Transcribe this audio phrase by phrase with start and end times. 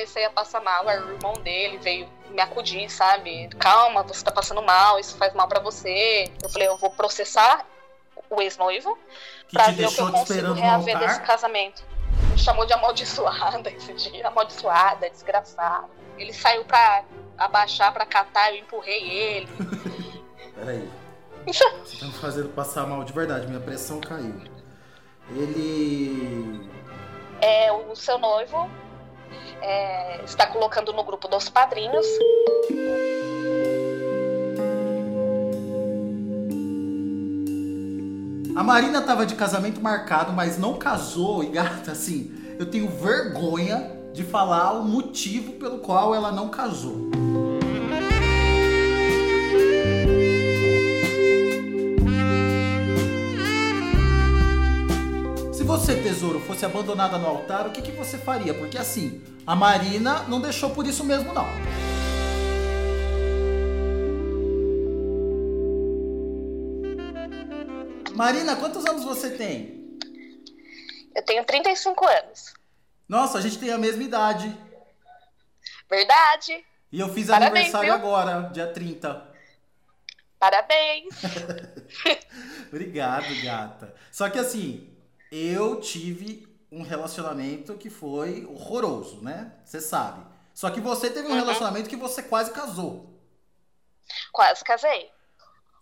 [0.00, 3.48] comecei a passar mal, aí o irmão dele veio me acudir, sabe?
[3.58, 6.32] Calma, você tá passando mal, isso faz mal para você.
[6.42, 7.66] Eu falei, eu vou processar
[8.30, 8.98] o ex-noivo
[9.52, 11.82] pra ver o que eu consigo reaver desse casamento.
[12.30, 15.88] Me chamou de amaldiçoada esse dia, amaldiçoada, desgraçada.
[16.16, 17.04] Ele saiu pra
[17.36, 19.48] abaixar, pra catar, eu empurrei ele.
[20.56, 20.90] Peraí.
[21.46, 24.42] Você tá me fazendo passar mal de verdade, minha pressão caiu.
[25.30, 26.70] Ele.
[27.40, 28.70] É, o seu noivo
[29.60, 32.06] é, está colocando no grupo dos padrinhos.
[38.56, 41.42] A Marina tava de casamento marcado, mas não casou.
[41.42, 47.08] E gata, assim, eu tenho vergonha de falar o motivo pelo qual ela não casou.
[55.80, 58.52] Você, tesouro, fosse abandonada no altar, o que, que você faria?
[58.52, 61.46] Porque assim, a Marina não deixou por isso mesmo, não.
[68.14, 69.98] Marina, quantos anos você tem?
[71.16, 72.52] Eu tenho 35 anos.
[73.08, 74.54] Nossa, a gente tem a mesma idade.
[75.88, 76.62] Verdade.
[76.92, 77.94] E eu fiz Parabéns, aniversário viu?
[77.94, 79.30] agora, dia 30.
[80.38, 81.14] Parabéns.
[82.68, 83.94] Obrigado, gata.
[84.12, 84.89] Só que assim,
[85.30, 89.52] eu tive um relacionamento que foi horroroso, né?
[89.64, 90.24] Você sabe.
[90.54, 91.36] Só que você teve um uhum.
[91.36, 93.18] relacionamento que você quase casou.
[94.32, 95.10] Quase casei.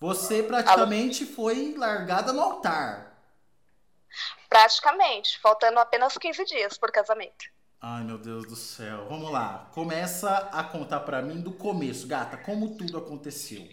[0.01, 3.19] Você praticamente foi largada no altar.
[4.49, 7.47] Praticamente, faltando apenas 15 dias por casamento.
[7.81, 9.07] Ai, meu Deus do céu.
[9.09, 9.71] Vamos lá.
[9.73, 13.69] Começa a contar para mim do começo, gata, como tudo aconteceu.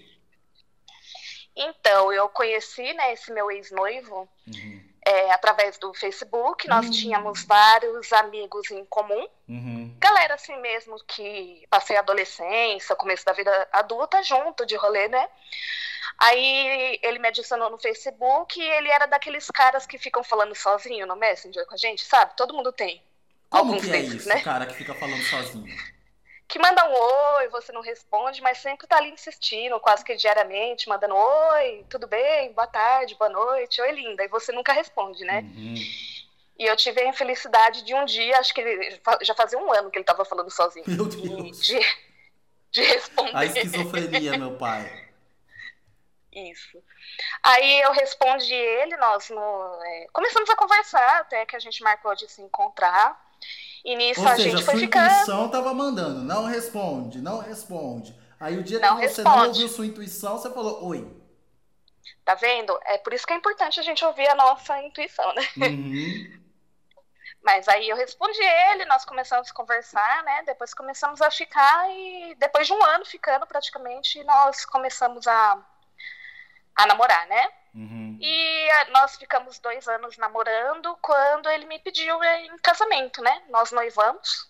[1.56, 4.95] Então, eu conheci, né, esse meu ex-noivo uhum.
[5.06, 6.68] É, através do Facebook.
[6.68, 6.92] Nós uhum.
[6.92, 9.28] tínhamos vários amigos em comum.
[9.48, 9.96] Uhum.
[10.00, 15.30] Galera assim mesmo que passei a adolescência, começo da vida adulta, junto de rolê, né?
[16.18, 21.06] Aí ele me adicionou no Facebook e ele era daqueles caras que ficam falando sozinho
[21.06, 22.36] no Messenger com a gente, sabe?
[22.36, 23.04] Todo mundo tem.
[23.50, 24.42] Como Alguns que é desses, isso, né?
[24.42, 25.95] cara que fica falando sozinho?
[26.48, 30.88] Que manda um oi, você não responde, mas sempre tá ali insistindo, quase que diariamente,
[30.88, 35.42] mandando oi, tudo bem, boa tarde, boa noite, oi linda, e você nunca responde, né?
[35.42, 35.76] Uhum.
[36.58, 39.92] E eu tive a infelicidade de um dia, acho que ele, já fazia um ano
[39.92, 40.86] que ele tava falando sozinho.
[40.88, 41.60] Meu Deus.
[41.66, 41.80] De,
[42.72, 43.36] de responder.
[43.36, 45.06] A esquizofrenia, meu pai.
[46.32, 46.84] Isso.
[47.42, 52.14] Aí eu respondi ele, nós no, é, começamos a conversar até que a gente marcou
[52.14, 53.25] de se encontrar.
[53.86, 55.06] E nisso Ou a seja, gente foi sua ficando.
[55.06, 58.20] intuição tava mandando, não responde, não responde.
[58.40, 59.38] Aí o dia não que você responde.
[59.38, 61.08] não ouviu sua intuição, você falou oi.
[62.26, 62.78] Tá vendo?
[62.86, 65.48] É por isso que é importante a gente ouvir a nossa intuição, né?
[65.58, 66.42] Uhum.
[67.44, 70.42] Mas aí eu respondi ele, nós começamos a conversar, né?
[70.48, 75.64] Depois começamos a ficar e depois de um ano ficando praticamente, nós começamos a
[76.76, 77.50] a namorar, né?
[77.76, 78.18] Uhum.
[78.22, 83.44] E eh, nós ficamos dois anos namorando quando ele me pediu em casamento, né?
[83.50, 84.50] Nós noivamos.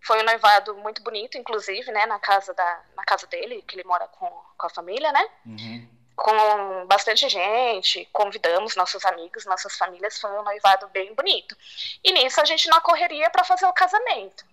[0.00, 2.06] Foi um noivado muito bonito, inclusive, né?
[2.06, 5.28] Na casa, da, na casa dele, que ele mora com, com a família, né?
[5.44, 5.88] Uhum.
[6.16, 10.18] Com bastante gente, convidamos nossos amigos, nossas famílias.
[10.18, 11.54] Foi um noivado bem bonito.
[12.02, 14.46] E nisso a gente não correria para fazer o casamento.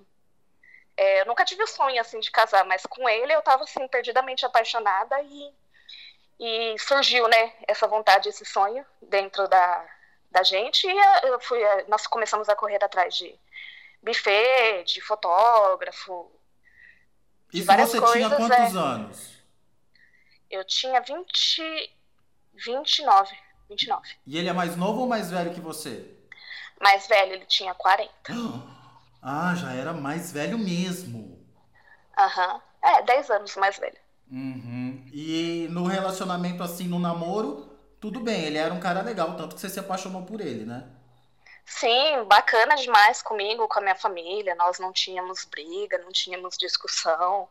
[0.97, 3.87] É, eu nunca tive o sonho assim de casar, mas com ele eu estava assim
[3.87, 5.53] perdidamente apaixonada e
[6.45, 9.89] e surgiu, né, essa vontade, esse sonho dentro da,
[10.29, 10.85] da gente.
[10.85, 13.33] E eu fui, nós começamos a correr atrás de
[14.01, 16.29] buffet, de fotógrafo.
[17.53, 18.77] E você coisas, tinha quantos é...
[18.77, 19.43] anos?
[20.49, 21.95] Eu tinha 20,
[22.55, 23.37] 29,
[23.69, 24.09] 29.
[24.27, 26.13] E ele é mais novo ou mais velho que você?
[26.81, 28.11] Mais velho, ele tinha 40.
[29.25, 31.47] Ah, já era mais velho mesmo.
[32.17, 32.55] Aham.
[32.55, 32.61] Uhum.
[32.81, 33.97] É, 10 anos mais velho.
[34.29, 34.72] Uhum.
[35.15, 37.69] E no relacionamento, assim, no namoro,
[38.01, 40.89] tudo bem, ele era um cara legal, tanto que você se apaixonou por ele, né?
[41.63, 44.55] Sim, bacana demais comigo, com a minha família.
[44.55, 47.47] Nós não tínhamos briga, não tínhamos discussão.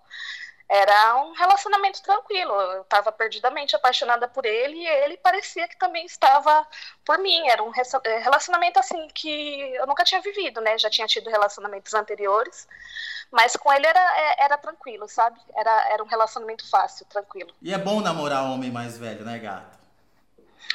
[0.68, 2.52] Era um relacionamento tranquilo.
[2.52, 6.66] Eu estava perdidamente apaixonada por ele e ele parecia que também estava
[7.04, 7.48] por mim.
[7.48, 10.78] Era um eh, relacionamento assim que eu nunca tinha vivido, né?
[10.78, 12.66] Já tinha tido relacionamentos anteriores,
[13.30, 15.38] mas com ele era, é, era tranquilo, sabe?
[15.54, 17.52] Era, era um relacionamento fácil, tranquilo.
[17.60, 19.80] E é bom namorar homem mais velho, né, gata?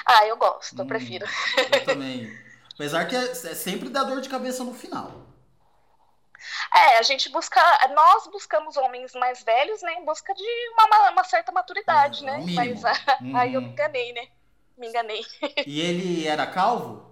[0.06, 1.26] Ah, eu gosto, hum, eu prefiro.
[1.74, 2.38] Eu também.
[2.74, 5.26] Apesar que é, é sempre dá dor de cabeça no final.
[6.74, 7.62] É, a gente busca,
[7.94, 12.46] nós buscamos homens mais velhos, né, em busca de uma, uma certa maturidade, é, né?
[12.54, 12.84] Mas
[13.22, 13.38] uhum.
[13.38, 14.28] aí eu me enganei, né?
[14.78, 15.26] Me enganei.
[15.66, 17.12] E ele era calvo?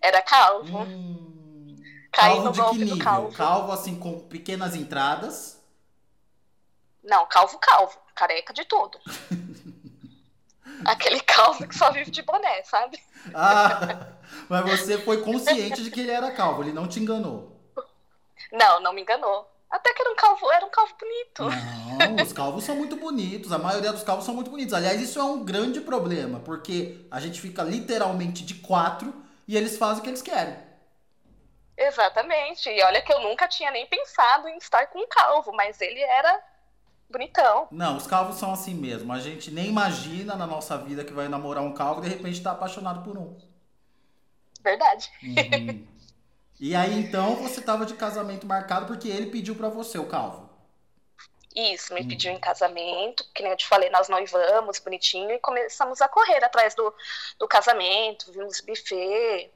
[0.00, 0.78] Era calvo.
[0.82, 1.76] Hum.
[2.12, 3.36] Caí calvo no golpe do calvo.
[3.36, 5.60] Calvo assim com pequenas entradas.
[7.02, 7.98] Não, calvo, calvo.
[8.14, 8.98] Careca de tudo.
[10.84, 12.98] Aquele calvo que só vive de boné, sabe?
[13.34, 14.08] Ah,
[14.48, 17.53] mas você foi consciente de que ele era calvo, ele não te enganou.
[18.54, 19.50] Não, não me enganou.
[19.68, 21.42] Até que era um calvo, era um calvo bonito.
[21.98, 23.50] Não, os calvos são muito bonitos.
[23.50, 24.72] A maioria dos calvos são muito bonitos.
[24.72, 29.12] Aliás, isso é um grande problema, porque a gente fica literalmente de quatro
[29.48, 30.56] e eles fazem o que eles querem.
[31.76, 32.68] Exatamente.
[32.68, 36.00] E olha que eu nunca tinha nem pensado em estar com um calvo, mas ele
[36.00, 36.40] era
[37.10, 37.66] bonitão.
[37.72, 39.12] Não, os calvos são assim mesmo.
[39.12, 42.40] A gente nem imagina na nossa vida que vai namorar um calvo e de repente
[42.40, 43.36] tá apaixonado por um.
[44.62, 45.10] Verdade.
[45.20, 45.86] Uhum.
[46.58, 50.50] E aí então você tava de casamento marcado porque ele pediu pra você, o calvo.
[51.54, 52.08] Isso, me Hum.
[52.08, 56.42] pediu em casamento, que nem eu te falei, nós noivamos bonitinho e começamos a correr
[56.44, 56.92] atrás do,
[57.38, 59.52] do casamento, vimos buffet,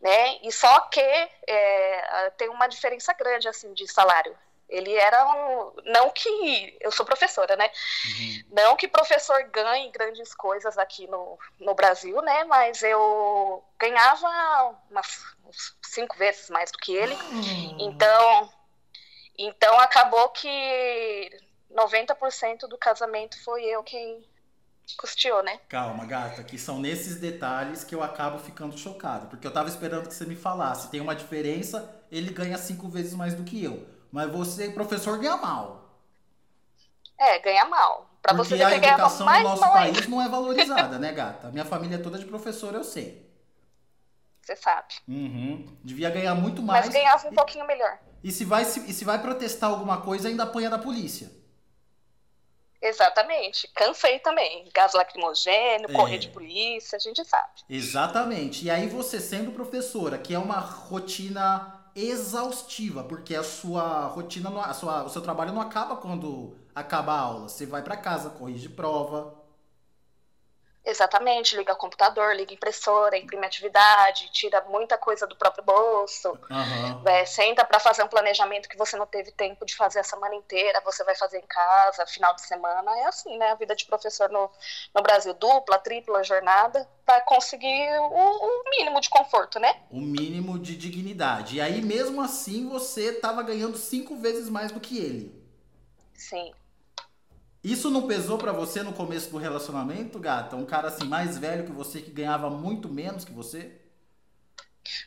[0.00, 0.38] né?
[0.42, 4.36] E só que é, tem uma diferença grande, assim, de salário.
[4.68, 5.72] Ele era um.
[5.86, 6.76] Não que.
[6.80, 7.70] Eu sou professora, né?
[8.04, 8.44] Uhum.
[8.50, 12.44] Não que professor ganhe grandes coisas aqui no, no Brasil, né?
[12.44, 17.16] Mas eu ganhava umas, uns cinco vezes mais do que ele.
[17.78, 18.50] Então,
[19.38, 21.30] então acabou que
[21.70, 24.24] 90% do casamento foi eu quem
[24.96, 25.60] custeou, né?
[25.68, 29.26] Calma, gata, que são nesses detalhes que eu acabo ficando chocado.
[29.26, 30.90] Porque eu tava esperando que você me falasse.
[30.90, 33.86] Tem uma diferença, ele ganha cinco vezes mais do que eu.
[34.10, 35.98] Mas você, professor, ganha mal.
[37.18, 38.10] É, ganha mal.
[38.20, 41.12] Pra você Porque ver a educação no nosso mal país ainda, não é valorizada, né,
[41.12, 41.50] gata?
[41.50, 43.31] Minha família é toda de professor, eu sei.
[44.52, 44.94] Você sabe.
[45.08, 45.66] Uhum.
[45.82, 46.94] Devia ganhar muito Mas mais.
[46.94, 47.98] ganhava um pouquinho melhor.
[48.22, 51.30] E se vai, se, e se vai protestar alguma coisa, ainda apanha da polícia.
[52.80, 53.68] Exatamente.
[53.74, 54.68] Cansei também.
[54.74, 55.92] Gás lacrimogênio, É.
[55.92, 57.62] correr de polícia, a gente sabe.
[57.68, 58.64] Exatamente.
[58.64, 64.72] E aí você sendo professora, que é uma rotina exaustiva, porque a sua rotina, a
[64.74, 67.48] sua, o seu trabalho não acaba quando acaba a aula.
[67.48, 69.41] Você vai pra casa, corrige prova.
[70.84, 76.36] Exatamente, liga computador, liga impressora, imprime atividade, tira muita coisa do próprio bolso,
[77.06, 80.34] é, senta para fazer um planejamento que você não teve tempo de fazer a semana
[80.34, 83.52] inteira, você vai fazer em casa, final de semana, é assim, né?
[83.52, 84.50] A vida de professor no,
[84.92, 89.82] no Brasil, dupla, tripla jornada, para conseguir o, o mínimo de conforto, né?
[89.88, 91.56] O mínimo de dignidade.
[91.56, 95.42] E aí, mesmo assim, você tava ganhando cinco vezes mais do que ele.
[96.14, 96.52] Sim.
[97.62, 100.56] Isso não pesou pra você no começo do relacionamento, gata?
[100.56, 103.80] Um cara assim mais velho que você, que ganhava muito menos que você?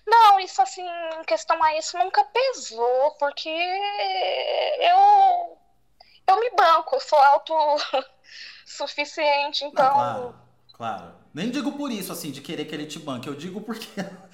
[0.07, 0.87] Não, isso assim,
[1.19, 5.57] em questão a isso nunca pesou, porque eu
[6.27, 10.33] eu me banco, eu sou autossuficiente, Não, então claro,
[10.73, 11.13] claro.
[11.33, 13.27] Nem digo por isso, assim, de querer que ele te banque.
[13.27, 13.89] Eu digo porque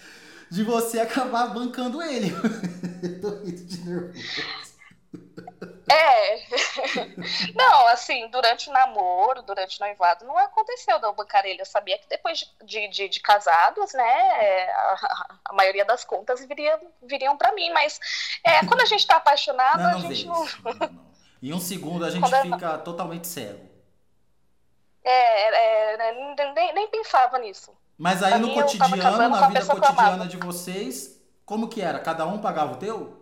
[0.52, 2.30] de você acabar bancando ele.
[3.02, 4.24] Eu tô rindo de nervoso.
[5.94, 6.42] É.
[7.54, 11.62] Não, assim, durante o namoro, durante o noivado, não aconteceu de eu bancar ele.
[11.62, 16.80] Eu sabia que depois de, de, de- casados, né, a, a maioria das contas viriam,
[17.02, 17.70] viriam para mim.
[17.72, 18.00] Mas
[18.44, 20.46] é, quando a gente tá apaixonado, Não, a não vê gente não.
[21.44, 23.70] Em um segundo a gente Quando é- fica totalmente cego.
[25.04, 27.76] É, é, é, nem, nem pensava nisso.
[27.98, 31.68] Mas aí Pra no mim, eu cotidiano, na a vida eu cotidiana de vocês, como
[31.68, 32.00] que era?
[32.00, 33.20] Cada um pagava o teu?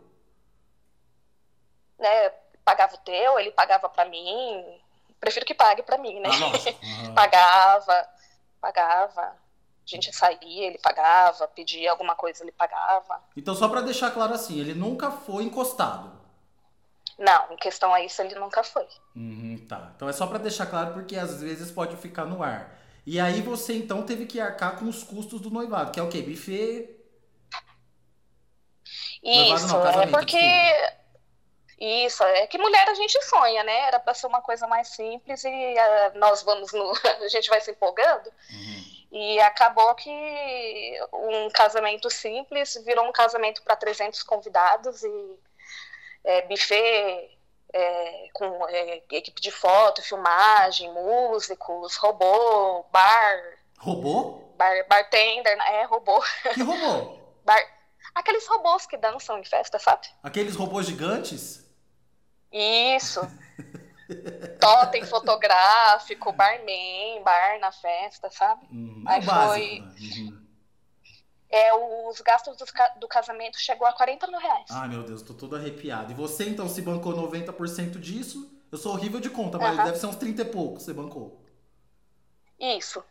[1.97, 2.29] Né?
[2.69, 4.79] Pagava o teu, ele pagava para mim.
[5.19, 6.29] Prefiro que pague para mim, né?
[6.29, 7.07] Ah.
[7.07, 7.13] Aham.
[7.17, 8.09] Pagava,
[8.61, 9.21] pagava.
[9.21, 9.35] A
[9.85, 13.23] gente saía, ele pagava, pedia alguma coisa, ele pagava.
[13.35, 16.11] Então, só pra deixar claro assim, ele nunca foi encostado.
[17.17, 18.87] Não, em questão a isso ele nunca foi.
[19.15, 19.91] Uhum, tá.
[19.95, 22.77] Então é só pra deixar claro porque às vezes pode ficar no ar.
[23.03, 26.07] E aí você então teve que arcar com os custos do noivado, que é o
[26.07, 26.21] quê?
[26.21, 26.95] Buffet.
[29.23, 30.98] Noivado Isso, não, é porque.
[31.79, 33.87] Isso, é que mulher a gente sonha, né?
[33.87, 36.91] Era pra ser uma coisa mais simples e ah, nós vamos no.
[37.23, 38.29] A gente vai se empolgando.
[38.51, 38.99] Uhum.
[39.11, 45.39] E acabou que um casamento simples virou um casamento para 300 convidados e
[46.25, 47.39] é, buffet
[47.73, 54.41] é, com é, equipe de foto, filmagem, músicos, robô, bar, Robô?
[54.57, 56.21] bar bartender, é robô,
[56.53, 57.17] Que robô?
[57.45, 57.61] bar,
[58.13, 60.07] aqueles robôs que dançam em festa, sabe?
[60.21, 61.68] Aqueles robôs gigantes?
[62.51, 63.19] Isso.
[64.59, 68.65] Totem fotográfico, barman, bar na festa, sabe?
[68.71, 69.03] Uhum.
[69.07, 69.95] Aí é foi- né?
[70.01, 70.49] Uhum.
[71.51, 72.65] É, os gastos do,
[72.99, 74.65] do casamento chegou a 40 mil reais.
[74.69, 76.11] Ai meu Deus, tô todo arrepiado.
[76.11, 78.51] E você então se bancou 90% disso?
[78.71, 79.85] Eu sou horrível de conta, mas Aham.
[79.85, 81.43] deve ser uns 30 e pouco você bancou.
[82.59, 83.03] Isso.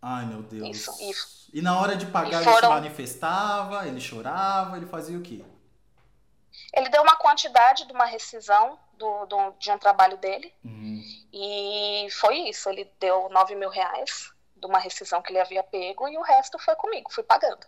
[0.00, 0.68] Ai, meu Deus.
[0.76, 1.50] Isso, isso.
[1.52, 5.22] E na hora de pagar, E ele se foram- manifestava, ele chorava, ele fazia o
[5.22, 5.44] quê?
[6.76, 10.52] Ele deu uma quantidade de uma rescisão do, do- de um trabalho dele.
[10.64, 11.02] Uhum.
[11.32, 12.68] E foi isso.
[12.68, 16.58] Ele deu 9 mil reais de uma rescisão que ele havia pego e o resto
[16.58, 17.66] foi comigo, fui pagando.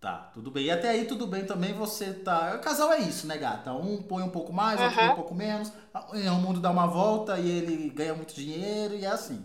[0.00, 0.64] Tá, tudo bem.
[0.64, 2.54] E até aí tudo bem também você tá.
[2.56, 3.72] O casal é isso, né, gata?
[3.72, 5.14] Um põe um pouco mais, outro põe um Uhum.
[5.16, 5.72] pouco menos.
[5.94, 9.44] O mundo dá uma volta e ele ganha muito dinheiro e é assim.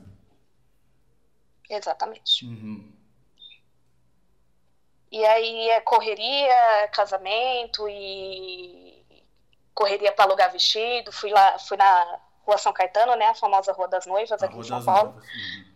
[1.69, 2.45] Exatamente.
[2.45, 2.91] Uhum.
[5.11, 9.05] E aí é correria, casamento e
[9.73, 11.11] correria para alugar vestido.
[11.11, 14.53] Fui lá, fui na Rua São Caetano, né, a famosa Rua das Noivas A aqui
[14.53, 15.11] em Rua São das Paulo.
[15.11, 15.29] Noivas.
[15.29, 15.71] Uhum.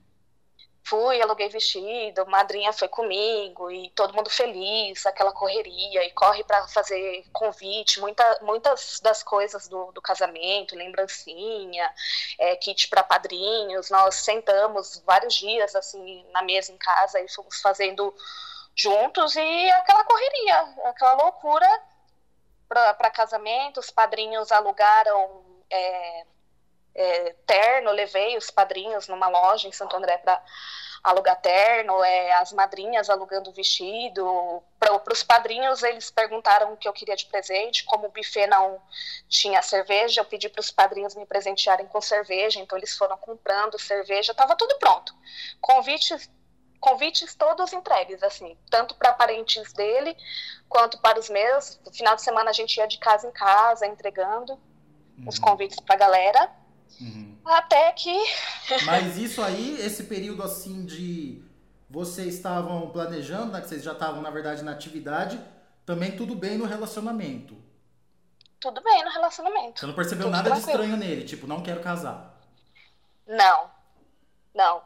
[0.88, 6.68] Fui, aluguei vestido, madrinha foi comigo e todo mundo feliz, aquela correria e corre para
[6.68, 11.92] fazer convite, muita, muitas das coisas do, do casamento, lembrancinha,
[12.38, 13.90] é, kit para padrinhos.
[13.90, 18.14] Nós sentamos vários dias assim na mesa em casa e fomos fazendo
[18.76, 21.82] juntos e aquela correria, aquela loucura
[22.68, 23.80] para casamento.
[23.80, 26.26] Os padrinhos alugaram é,
[26.96, 30.42] é, terno, levei os padrinhos numa loja em Santo André para
[31.04, 34.64] alugar terno, é, as madrinhas alugando vestido.
[34.80, 37.86] Para os padrinhos, eles perguntaram o que eu queria de presente.
[37.86, 38.82] Como o buffet não
[39.30, 43.80] tinha cerveja, eu pedi para os padrinhos me presentearem com cerveja, então eles foram comprando
[43.80, 45.14] cerveja, estava tudo pronto.
[45.62, 46.30] Convites,
[46.80, 50.16] convites todos entregues, assim, tanto para parentes dele
[50.70, 51.80] quanto para os meus.
[51.86, 54.60] No final de semana a gente ia de casa em casa entregando
[55.26, 55.42] os Uhum.
[55.42, 56.52] convites para a galera.
[57.02, 57.38] Uhum.
[57.46, 58.16] Até que
[58.86, 61.44] Mas isso aí, esse período assim de
[61.90, 65.40] vocês estavam planejando, né, que vocês já estavam na verdade na atividade,
[65.86, 67.56] também tudo bem no relacionamento.
[68.60, 69.80] tudo bem no relacionamento.
[69.80, 70.84] Você não percebeu Tudo nada de tranquilo.
[70.84, 72.40] estranho nele, tipo, não quero casar.
[73.28, 73.70] Não,
[74.54, 74.82] não.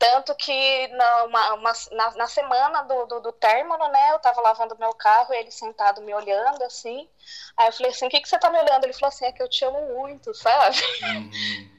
[0.00, 4.40] Tanto que na, uma- uma- na, na semana do, do, do término, né, eu tava
[4.40, 7.06] lavando meu carro, ele sentado me olhando assim.
[7.54, 8.84] Aí eu falei assim: o que, que você tá me olhando?
[8.84, 10.78] Ele falou assim: é que eu te amo muito, sabe?
[11.02, 11.70] Uhum.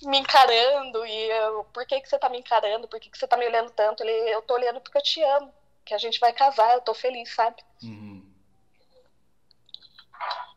[0.10, 1.04] Me encarando.
[1.04, 2.88] E eu, por que, que você tá me encarando?
[2.88, 4.02] Por que, que você tá me olhando tanto?
[4.02, 5.52] Ele, eu tô olhando porque eu te amo,
[5.84, 7.56] que a gente vai casar, eu tô feliz, sabe?
[7.82, 8.24] Uhum.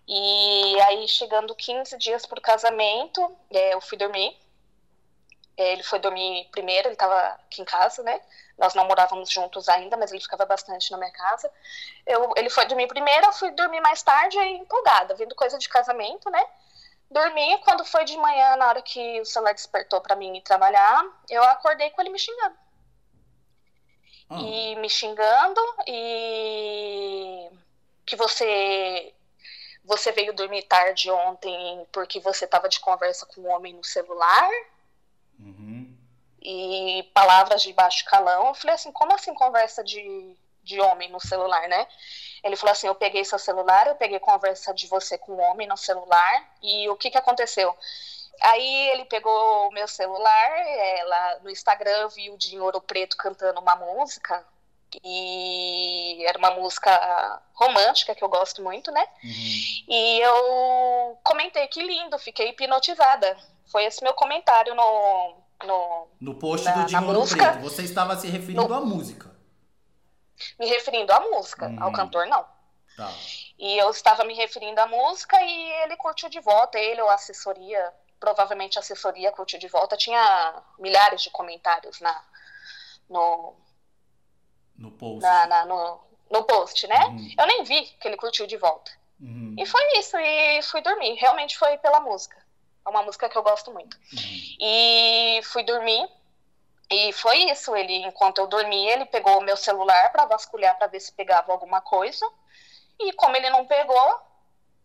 [0.08, 4.38] E aí, chegando 15 dias pro casamento, é, eu fui dormir.
[5.58, 7.16] É, Ele foi dormir primeiro, ele estava
[7.46, 8.20] aqui em casa, né?
[8.58, 11.52] Nós não morávamos juntos ainda, mas ele ficava bastante na minha casa.
[12.06, 15.68] Eu, ele foi dormir primeiro, eu fui dormir mais tarde, aí empolgada, vendo coisa de
[15.70, 16.44] casamento, né?
[17.10, 21.04] Dormi, quando foi de manhã, na hora que o celular despertou para mim ir trabalhar,
[21.30, 22.56] eu acordei com ele me xingando.
[24.30, 27.50] Ah, E me xingando, e
[28.06, 29.14] que você
[29.84, 34.50] você veio dormir tarde ontem porque você estava de conversa com um homem no celular
[35.42, 35.98] uhum.
[36.42, 38.48] e palavras de baixo calão.
[38.48, 41.88] Eu falei assim, como assim conversa de, de homem no celular, né?
[42.44, 45.68] Ele falou assim, eu peguei seu celular, eu peguei conversa de você com um homem
[45.68, 47.76] no celular e o que que aconteceu?
[48.42, 52.82] Aí ele pegou o meu celular, é, lá no Instagram eu vi o de Ouro
[52.82, 54.44] Preto cantando uma música
[55.04, 59.06] e era uma música romântica que eu gosto muito, né?
[59.24, 59.86] Uhum.
[59.88, 63.38] E eu comentei que lindo, fiquei hipnotizada.
[63.72, 68.28] Foi esse meu comentário no, no No post Na- do Dinho Preto, você estava se
[68.28, 69.32] referindo à música.
[70.60, 71.84] me referindo à música, Uhum.
[71.84, 72.46] ao cantor não.
[72.98, 73.10] Tá.
[73.58, 77.14] E eu estava me referindo à música e ele curtiu de volta, ele ou a
[77.14, 79.96] assessoria, provavelmente a assessoria curtiu de volta.
[79.96, 82.22] Tinha milhares de comentários na,
[83.10, 83.56] no,
[84.82, 85.22] No post.
[85.22, 87.06] na, na- no, no post, né?
[87.08, 87.34] Uhum.
[87.38, 88.92] Eu nem vi que ele curtiu de volta.
[89.20, 89.56] Uhum.
[89.58, 91.14] E foi isso, e fui dormir.
[91.16, 92.38] Realmente foi pela música.
[92.86, 93.96] É uma música que eu gosto muito.
[93.96, 94.56] Uhum.
[94.60, 96.10] E fui dormir.
[96.90, 97.76] E foi isso.
[97.76, 101.52] Ele, enquanto eu dormia, ele pegou o meu celular para vasculhar para ver se pegava
[101.52, 102.26] alguma coisa.
[103.00, 104.20] E como ele não pegou,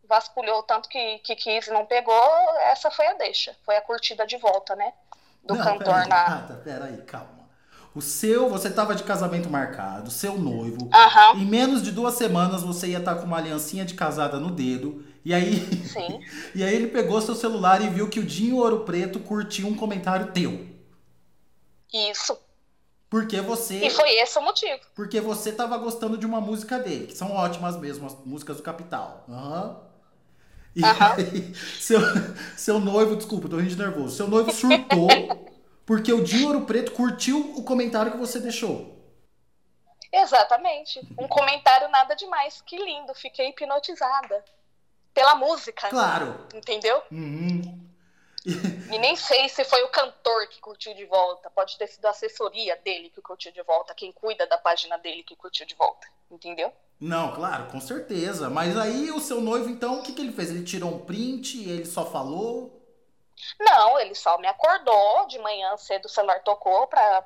[0.04, 2.22] vasculhou tanto que, que quis e não pegou,
[2.60, 3.56] essa foi a deixa.
[3.64, 4.92] Foi a curtida de volta, né?
[5.42, 6.24] Do Não, cantor peraí, na.
[6.24, 7.35] Gata, peraí, calma.
[7.96, 10.90] O seu, você tava de casamento marcado, seu noivo.
[10.92, 14.50] Aham, Em menos de duas semanas você ia estar com uma aliancinha de casada no
[14.50, 15.02] dedo.
[15.24, 16.20] E aí, sim.
[16.54, 19.74] e aí ele pegou seu celular e viu que o Dinho Ouro Preto curtiu um
[19.74, 20.66] comentário teu.
[21.90, 22.38] Isso.
[23.08, 23.86] Porque você.
[23.86, 24.82] E foi esse o motivo.
[24.94, 28.62] Porque você tava gostando de uma música dele, que são ótimas mesmo, as músicas do
[28.62, 29.24] Capital.
[29.26, 29.76] Aham.
[30.74, 31.14] E Aham.
[31.16, 31.98] aí, seu,
[32.58, 34.14] seu noivo, desculpa, tô rindo de nervoso.
[34.14, 35.08] Seu noivo surtou
[35.86, 38.96] porque o Dinho Ouro Preto curtiu o comentário que você deixou.
[40.12, 41.00] Exatamente.
[41.16, 42.60] Um comentário nada demais.
[42.62, 43.14] Que lindo.
[43.14, 44.44] Fiquei hipnotizada.
[45.14, 45.88] Pela música.
[45.88, 46.46] Claro.
[46.52, 47.00] Entendeu?
[47.10, 47.86] Uhum.
[48.92, 51.48] e nem sei se foi o cantor que curtiu de volta.
[51.50, 55.22] Pode ter sido a assessoria dele que curtiu de volta, quem cuida da página dele
[55.22, 56.08] que curtiu de volta.
[56.30, 56.72] Entendeu?
[56.98, 58.50] Não, claro, com certeza.
[58.50, 60.50] Mas aí o seu noivo, então, o que, que ele fez?
[60.50, 62.75] Ele tirou um print, ele só falou?
[63.58, 67.24] Não, ele só me acordou de manhã cedo, o celular tocou pra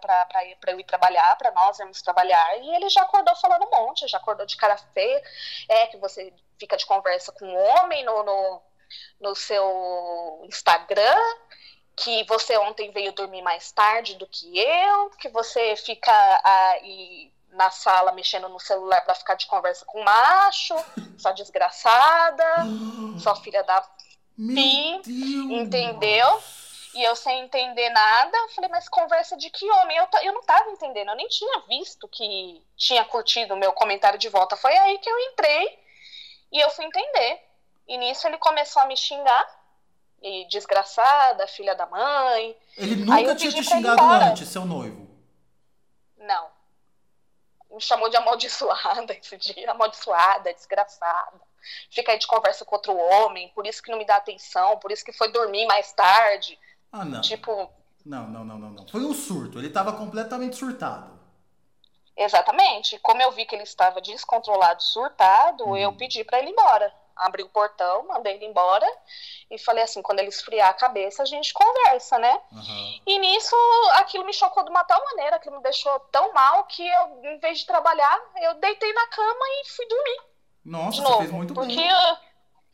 [0.69, 4.19] eu ir trabalhar, pra nós irmos trabalhar, e ele já acordou falando um monte, já
[4.19, 5.23] acordou de cara feia,
[5.69, 8.63] é que você fica de conversa com um homem no, no,
[9.21, 11.19] no seu Instagram,
[11.97, 17.71] que você ontem veio dormir mais tarde do que eu, que você fica aí na
[17.71, 20.75] sala mexendo no celular para ficar de conversa com macho,
[21.19, 22.45] só desgraçada,
[23.19, 23.83] só filha da
[24.41, 25.03] Sim,
[25.61, 26.43] entendeu?
[26.95, 29.97] E eu sem entender nada, falei, mas conversa de que homem?
[29.99, 34.19] Eu, eu não tava entendendo, eu nem tinha visto que tinha curtido o meu comentário
[34.19, 34.57] de volta.
[34.57, 35.79] Foi aí que eu entrei
[36.51, 37.41] e eu fui entender.
[37.87, 39.61] E nisso ele começou a me xingar.
[40.23, 42.55] E desgraçada, filha da mãe.
[42.77, 45.09] Ele nunca tinha te xingado antes, seu noivo?
[46.19, 46.49] Não.
[47.71, 51.50] Me chamou de amaldiçoada esse dia, amaldiçoada, desgraçada
[51.91, 54.93] fica aí de conversa com outro homem, por isso que não me dá atenção, por
[54.93, 56.59] isso que foi dormir mais tarde.
[56.93, 57.21] Ah, não.
[57.21, 57.71] Tipo.
[58.05, 58.89] Não, não, não, não, não.
[58.89, 59.59] Foi um surto.
[59.59, 61.21] Ele estava completamente surtado.
[62.17, 62.99] Exatamente.
[62.99, 65.77] Como eu vi que ele estava descontrolado, surtado, uhum.
[65.77, 66.93] eu pedi para ele ir embora.
[67.17, 68.87] Abri o portão, mandei ele embora
[69.51, 72.41] e falei assim: quando ele esfriar a cabeça, a gente conversa, né?
[72.53, 73.01] Uhum.
[73.07, 73.55] E nisso,
[73.95, 77.39] aquilo me chocou de uma tal maneira, aquilo me deixou tão mal que eu, em
[77.39, 80.30] vez de trabalhar, eu deitei na cama e fui dormir.
[80.65, 81.89] Nossa, você fez muito porque bem.
[81.89, 82.17] Eu,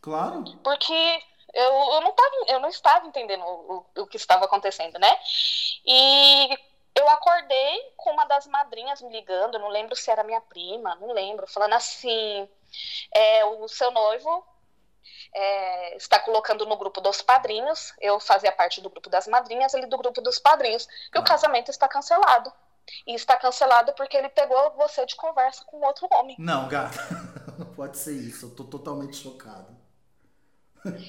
[0.01, 0.45] claro.
[0.63, 1.23] Porque
[1.55, 5.19] eu, eu, não tava, eu não estava entendendo o, o que estava acontecendo, né?
[5.85, 6.59] E
[6.95, 11.13] eu acordei com uma das madrinhas me ligando, não lembro se era minha prima, não
[11.13, 12.49] lembro, falando assim:
[13.15, 14.45] é, o seu noivo
[15.35, 19.87] é, está colocando no grupo dos padrinhos, eu fazia parte do grupo das madrinhas, ele
[19.87, 21.21] do grupo dos padrinhos, que ah.
[21.21, 22.53] o casamento está cancelado.
[23.05, 26.37] E está cancelado porque ele pegou você de conversa com outro homem.
[26.39, 26.97] Não, gata.
[27.77, 28.47] Pode ser isso.
[28.47, 29.77] Eu tô totalmente chocado.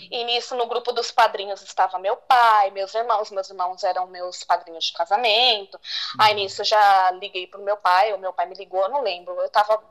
[0.10, 3.32] E nisso, no grupo dos padrinhos, estava meu pai, meus irmãos.
[3.32, 5.76] Meus irmãos eram meus padrinhos de casamento.
[5.76, 6.20] Uhum.
[6.20, 8.14] Aí nisso, já liguei pro meu pai.
[8.14, 9.34] O meu pai me ligou, eu não lembro.
[9.40, 9.82] Eu tava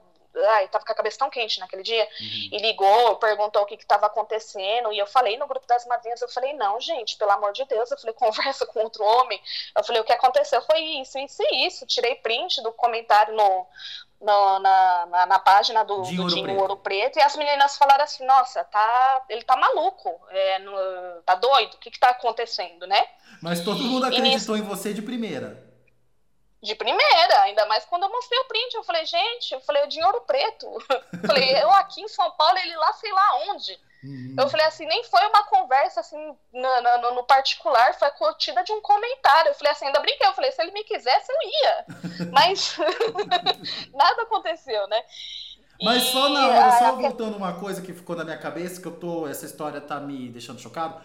[0.45, 2.49] ai, tava com a cabeça tão quente naquele dia, uhum.
[2.53, 6.29] e ligou, perguntou o que estava acontecendo, e eu falei no grupo das madrinhas, eu
[6.29, 9.41] falei, não, gente, pelo amor de Deus, eu falei, conversa com outro homem,
[9.77, 13.67] eu falei, o que aconteceu foi isso, isso e isso, tirei print do comentário no,
[14.21, 16.61] no na, na, na, página do, de do Ouro, Dinho Preto.
[16.61, 20.73] Ouro Preto, e as meninas falaram assim, nossa, tá, ele tá maluco, é, no,
[21.25, 23.05] tá doido, o que que tá acontecendo, né?
[23.43, 25.67] Mas todo mundo acreditou em você de primeira
[26.63, 28.75] de primeira, ainda mais quando eu mostrei o print.
[28.75, 30.67] Eu falei, gente, eu falei, o de ouro preto.
[31.13, 33.79] Eu falei, eu aqui em São Paulo, ele lá sei lá onde.
[34.07, 34.37] Uhum.
[34.38, 36.16] Eu falei assim, nem foi uma conversa assim
[36.53, 39.51] no, no, no, particular, foi curtida de um comentário.
[39.51, 41.85] Eu falei assim, ainda brinquei, eu falei, se ele me quisesse, eu ia.
[42.31, 42.77] Mas
[43.92, 45.03] nada aconteceu, né?
[45.83, 48.87] Mas e, só na hora, só voltando uma coisa que ficou na minha cabeça, que
[48.87, 49.27] eu tô.
[49.27, 51.03] Essa história tá me deixando chocado.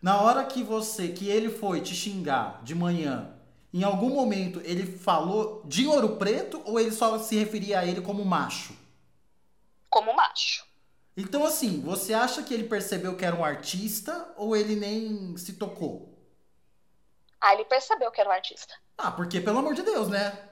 [0.00, 3.34] Na hora que você, que ele foi te xingar de manhã,
[3.72, 8.00] em algum momento ele falou de Ouro Preto ou ele só se referia a ele
[8.00, 8.74] como macho?
[9.90, 10.64] Como macho.
[11.16, 15.52] Então, assim, você acha que ele percebeu que era um artista ou ele nem se
[15.54, 16.12] tocou?
[17.40, 18.74] Ah, ele percebeu que era um artista.
[18.98, 20.50] Ah, porque, pelo amor de Deus, né?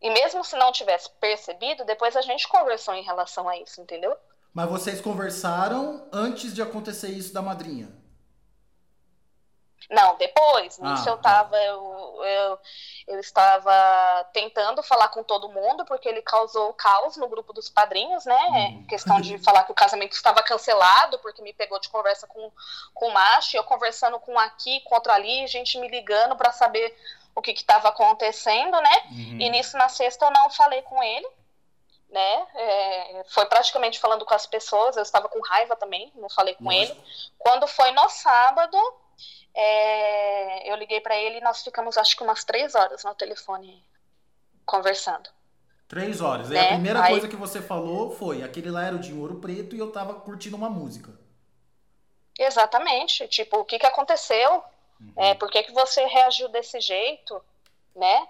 [0.00, 4.16] E mesmo se não tivesse percebido, depois a gente conversou em relação a isso, entendeu?
[4.54, 7.88] Mas vocês conversaram antes de acontecer isso da madrinha?
[9.90, 10.78] Não, depois.
[10.80, 11.44] Ah, nisso eu tá.
[11.44, 12.58] tava, eu, eu,
[13.06, 13.72] eu, estava
[14.34, 18.46] tentando falar com todo mundo, porque ele causou caos no grupo dos padrinhos, né?
[18.50, 18.86] Hum.
[18.86, 22.52] Questão de falar que o casamento estava cancelado, porque me pegou de conversa com,
[22.92, 26.94] com o macho, eu conversando com aqui, contra ali, gente me ligando para saber
[27.34, 29.02] o que estava acontecendo, né?
[29.10, 29.38] Uhum.
[29.40, 31.26] E nisso, na sexta, eu não falei com ele.
[32.10, 32.46] Né?
[32.54, 36.64] É, foi praticamente falando com as pessoas, eu estava com raiva também, não falei com
[36.64, 36.76] Nossa.
[36.76, 37.04] ele.
[37.38, 38.78] Quando foi no sábado,
[39.54, 43.84] é, eu liguei para ele e nós ficamos acho que umas três horas no telefone
[44.64, 45.30] conversando.
[45.88, 46.50] Três horas.
[46.50, 46.56] Né?
[46.56, 47.12] E a primeira Aí...
[47.12, 50.14] coisa que você falou foi: aquele lá era o de ouro preto e eu tava
[50.14, 51.12] curtindo uma música.
[52.38, 53.26] Exatamente.
[53.26, 54.62] Tipo, o que, que aconteceu?
[55.00, 55.12] Uhum.
[55.16, 57.42] É, por que, que você reagiu desse jeito?
[57.96, 58.20] Né?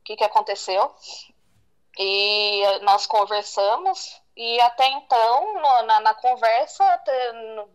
[0.00, 0.94] O que, que aconteceu?
[1.98, 6.84] E nós conversamos e até então, no, na, na, conversa,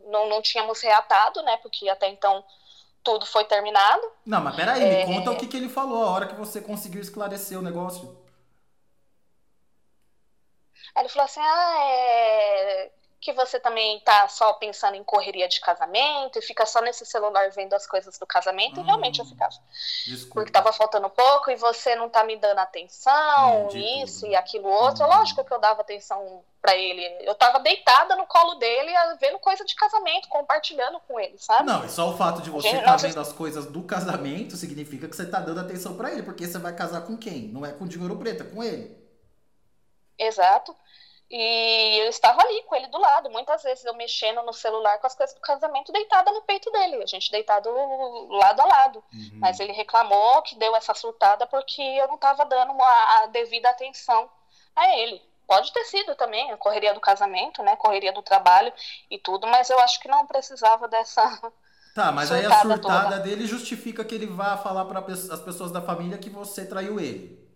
[0.06, 1.58] não, não tínhamos reatado, né?
[1.58, 2.42] Porque até então
[3.04, 4.02] tudo foi terminado.
[4.26, 5.06] Não, mas peraí, é...
[5.06, 8.18] me conta o que, que ele falou a hora que você conseguiu esclarecer o negócio.
[10.96, 12.92] Aí ele falou assim, ah, é...
[13.24, 17.50] que você também tá só pensando em correria de casamento e fica só nesse celular
[17.52, 18.82] vendo as coisas do casamento.
[18.82, 19.54] Hum, e realmente eu ficava.
[20.06, 20.34] Desculpa.
[20.34, 24.68] Porque tava faltando pouco e você não tá me dando atenção, Entendi isso e aquilo
[24.68, 25.06] outro.
[25.06, 25.08] Hum.
[25.08, 27.02] Lógico que eu dava atenção pra ele.
[27.22, 31.66] Eu tava deitada no colo dele, vendo coisa de casamento, compartilhando com ele, sabe?
[31.66, 35.08] Não, e só o fato de você estar nossa, vendo as coisas do casamento significa
[35.08, 37.48] que você tá dando atenção pra ele, porque você vai casar com quem?
[37.48, 39.02] Não é com dinheiro preto, é com ele.
[40.18, 40.76] Exato.
[41.36, 45.08] E eu estava ali com ele do lado, muitas vezes eu mexendo no celular com
[45.08, 47.72] as coisas do casamento, deitada no peito dele, a gente deitado
[48.30, 49.04] lado a lado.
[49.12, 49.40] Uhum.
[49.40, 53.68] Mas ele reclamou que deu essa surtada porque eu não estava dando a, a devida
[53.68, 54.30] atenção
[54.76, 55.20] a ele.
[55.48, 57.76] Pode ter sido também a correria do casamento, né?
[57.78, 58.72] Correria do trabalho
[59.10, 61.24] e tudo, mas eu acho que não precisava dessa.
[61.96, 63.20] Tá, mas aí a surtada toda.
[63.20, 67.48] dele justifica que ele vá falar para as pessoas da família que você traiu ele.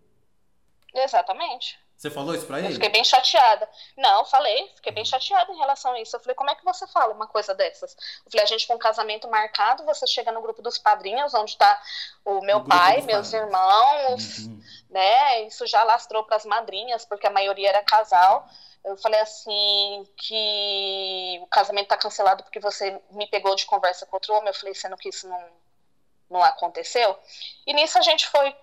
[0.93, 1.79] Exatamente.
[1.97, 2.73] Você falou isso pra Eu ele?
[2.75, 3.67] fiquei bem chateada.
[3.97, 6.15] Não, falei, fiquei bem chateada em relação a isso.
[6.15, 7.95] Eu falei, como é que você fala uma coisa dessas?
[8.23, 11.57] Eu falei, a gente com um casamento marcado, você chega no grupo dos padrinhos, onde
[11.57, 11.81] tá
[12.23, 13.33] o meu grupo pai, meus padrinhos.
[13.33, 14.61] irmãos, Uhum.
[14.91, 15.41] né?
[15.43, 18.47] Isso já lastrou para as madrinhas, porque a maioria era casal.
[18.85, 24.15] Eu falei assim que o casamento tá cancelado porque você me pegou de conversa com
[24.15, 24.49] outro homem.
[24.49, 25.43] Eu falei, sendo que isso não,
[26.29, 27.17] não aconteceu.
[27.65, 28.55] E nisso a gente foi,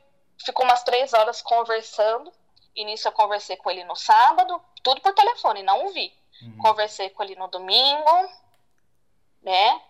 [0.44, 2.32] ficou umas três horas conversando.
[2.74, 6.12] E nisso eu conversei com ele no sábado, tudo por telefone, não o vi.
[6.42, 6.58] Uhum.
[6.58, 8.28] Conversei com ele no domingo,
[9.42, 9.80] né?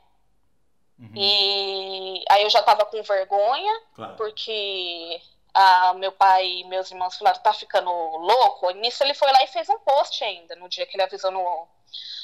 [0.99, 1.11] Uhum.
[1.17, 4.17] E aí eu já tava com vergonha, Claro.
[4.17, 5.21] porque
[5.55, 8.71] ah, meu pai e meus irmãos falaram, tá ficando louco.
[8.71, 11.31] E nisso ele foi lá e fez um post ainda, no dia que ele avisou
[11.31, 11.69] no,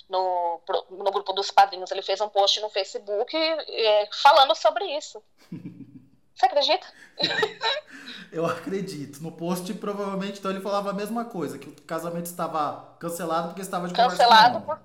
[0.08, 1.90] no, no grupo dos padrinhos.
[1.90, 5.22] Ele fez um post no Facebook eh, falando sobre isso.
[6.34, 6.86] Você acredita?
[8.32, 9.22] Eu acredito.
[9.22, 13.62] No post, provavelmente, então ele falava a mesma coisa, que o casamento estava cancelado porque
[13.62, 14.80] estava de Cancelado por.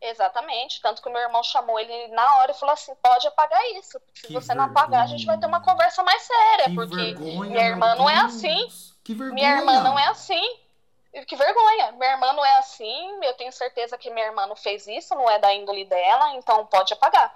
[0.00, 0.80] Exatamente.
[0.80, 3.98] Tanto que o meu irmão chamou ele na hora e falou assim: pode apagar isso.
[4.00, 6.64] Porque se Que você não apagar, a gente vai ter uma conversa mais séria.
[6.66, 8.68] Que porque vergonha, minha irmã não é assim.
[9.02, 9.34] Que vergonha.
[9.34, 10.58] minha irmã não é assim.
[11.26, 11.92] Que vergonha.
[11.92, 13.24] Minha irmã não é assim.
[13.24, 16.64] Eu tenho certeza que minha irmã não fez isso, não é da índole dela, então
[16.66, 17.34] pode apagar.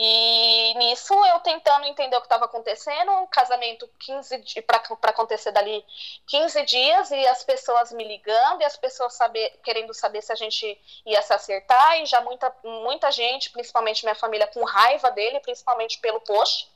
[0.00, 4.80] E nisso eu tentando entender o que estava acontecendo, um casamento 15 di- para
[5.10, 5.84] acontecer dali
[6.28, 10.36] 15 dias e as pessoas me ligando e as pessoas saber, querendo saber se a
[10.36, 15.40] gente ia se acertar e já muita, muita gente, principalmente minha família, com raiva dele,
[15.40, 16.70] principalmente pelo post,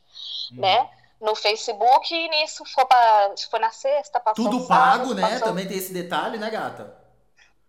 [0.53, 0.57] Hum.
[0.61, 0.91] né?
[1.21, 5.23] No Facebook e nisso foi, pra, foi na sexta, passou Tudo no sábado, pago, né?
[5.23, 6.93] passou- Também tem esse detalhe, né, gata?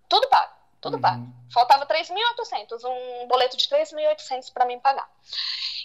[0.09, 0.52] Tudo pago,
[0.83, 1.01] tudo Uhum.
[1.01, 1.25] pago.
[1.51, 5.09] Faltava 3.800, um boleto de 3.800 para mim pagar.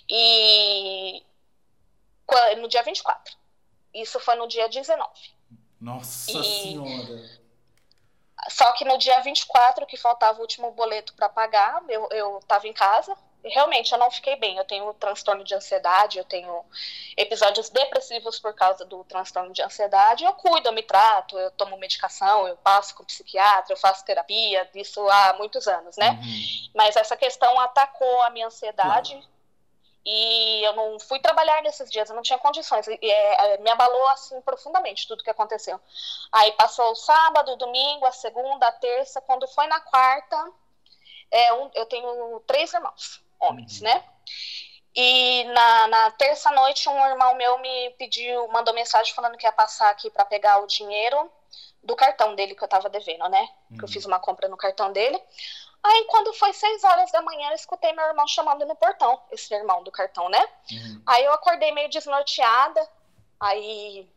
[0.08, 1.24] E
[2.58, 3.36] no dia 24.
[3.94, 5.08] Isso foi no dia 19.
[5.80, 7.38] Nossa E- senhora.
[8.50, 12.66] Só que no dia 24, que faltava o último boleto para pagar, eu, eu tava
[12.66, 13.16] em casa.
[13.44, 14.56] Realmente eu não fiquei bem.
[14.56, 16.64] Eu tenho transtorno de ansiedade, eu tenho
[17.16, 20.24] episódios depressivos por causa do transtorno de ansiedade.
[20.24, 24.68] Eu cuido, eu me trato, eu tomo medicação, eu passo com psiquiatra, eu faço terapia,
[24.72, 26.10] disso há muitos anos, né?
[26.10, 26.70] Uhum.
[26.74, 29.14] Mas essa questão atacou a minha ansiedade
[30.04, 32.86] e eu não fui trabalhar nesses dias, eu não tinha condições.
[32.88, 35.78] E, é, é, me abalou assim profundamente tudo que aconteceu.
[36.32, 39.20] Aí passou o sábado, o domingo, a segunda, a terça.
[39.20, 40.50] Quando foi na quarta,
[41.30, 43.84] é, um- eu tenho três irmãos, homens, Uhum.
[43.84, 44.04] né?
[44.94, 49.52] E na, na terça noite, um irmão meu me pediu, mandou mensagem falando que ia
[49.52, 51.30] passar aqui para pegar o dinheiro
[51.82, 53.46] do cartão dele que eu tava devendo, né?
[53.68, 53.88] que eu Uhum.
[53.88, 55.20] fiz uma compra no cartão dele.
[55.84, 59.54] Aí, quando foi seis horas da manhã, eu escutei meu irmão chamando no portão, esse
[59.54, 60.44] irmão do cartão, né?
[60.72, 61.02] Uhum.
[61.06, 62.84] Aí eu acordei meio desnorteada.
[63.38, 64.10] Aí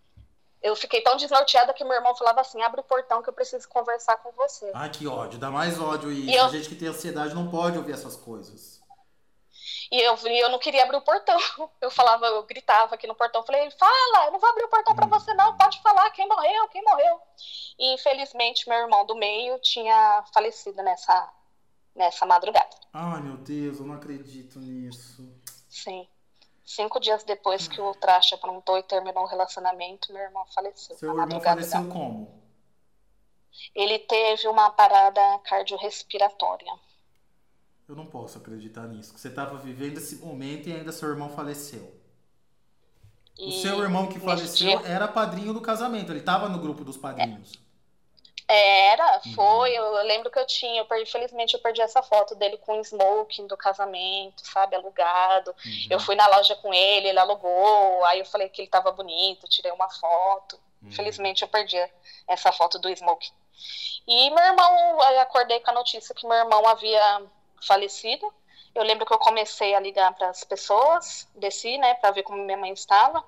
[0.64, 3.70] eu fiquei tão desnorteada que meu irmão falava assim: abre o portão que eu preciso
[3.70, 4.72] conversar com você.
[4.74, 5.38] Ai, que ódio.
[5.38, 6.32] Dá mais ódio isso.
[6.32, 8.81] E eu- A gente que tem ansiedade não pode ouvir essas coisas.
[9.92, 11.38] E eu, e eu não queria abrir o portão.
[11.82, 14.96] Eu falava, eu gritava aqui no portão, falei, fala, eu não vou abrir o portão
[14.96, 17.20] pra você não, pode falar, quem morreu, quem morreu.
[17.78, 21.34] E infelizmente meu irmão do meio tinha falecido nessa,
[21.96, 22.70] nessa madrugada.
[22.94, 25.28] Ai, meu Deus, eu não acredito nisso.
[25.68, 26.08] Sim.
[26.64, 30.96] Cinco dias depois que o Trash aprontou e terminou o relacionamento, meu irmão faleceu.
[30.96, 32.42] Seu irmão faleceu como?
[33.76, 36.72] Ele teve uma parada cardiorrespiratória.
[37.92, 39.12] Eu não posso acreditar nisso.
[39.18, 41.94] Você estava vivendo esse momento e ainda seu irmão faleceu.
[43.38, 46.10] O E seu irmão que faleceu dia- era padrinho do casamento.
[46.10, 47.52] Ele estava no grupo dos padrinhos.
[48.48, 49.34] Era, Uhum.
[49.34, 49.72] foi.
[49.74, 52.82] Eu lembro que eu tinha, eu perdi, infelizmente eu perdi essa foto dele com o
[52.82, 55.52] smoking do casamento, sabe, alugado.
[55.66, 55.88] Uhum.
[55.90, 59.50] Eu fui na loja com ele, ele alugou, aí eu falei que ele tava bonito,
[59.50, 60.58] tirei uma foto.
[60.82, 60.88] Uhum.
[60.88, 61.76] Infelizmente eu perdi
[62.26, 63.34] essa foto do smoking.
[64.08, 67.22] E meu irmão, eu acordei com a notícia que meu irmão havia
[67.66, 68.32] falecido.
[68.74, 72.44] Eu lembro que eu comecei a ligar para as pessoas, desci, né, para ver como
[72.44, 73.24] minha mãe estava.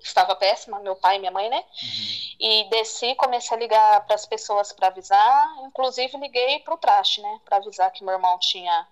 [0.00, 1.56] Estava péssima, meu pai e minha mãe, né?
[1.56, 2.36] Uhum.
[2.38, 5.56] E desci, comecei a ligar para as pessoas para avisar.
[5.64, 8.86] Inclusive, liguei para o traste, né, para avisar que meu irmão tinha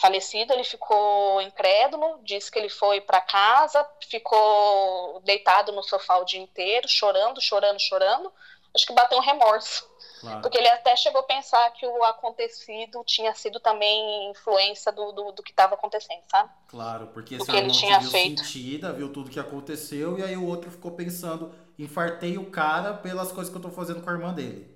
[0.00, 0.52] falecido.
[0.52, 6.40] Ele ficou incrédulo, disse que ele foi para casa, ficou deitado no sofá o dia
[6.40, 8.32] inteiro, chorando, chorando, chorando.
[8.74, 9.88] Acho que bateu um remorso
[10.24, 10.40] Claro.
[10.40, 15.32] Porque ele até chegou a pensar que o acontecido tinha sido também influência do, do,
[15.32, 16.50] do que estava acontecendo, sabe?
[16.68, 18.42] Claro, porque esse ele tinha viu feito.
[18.42, 23.30] sentida, viu tudo que aconteceu, e aí o outro ficou pensando, infartei o cara pelas
[23.30, 24.66] coisas que eu tô fazendo com a irmã dele.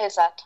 [0.00, 0.44] Exato.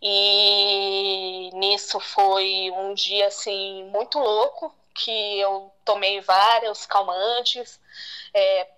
[0.00, 7.80] E nisso foi um dia assim muito louco que eu tomei vários calmantes,
[8.32, 8.68] é,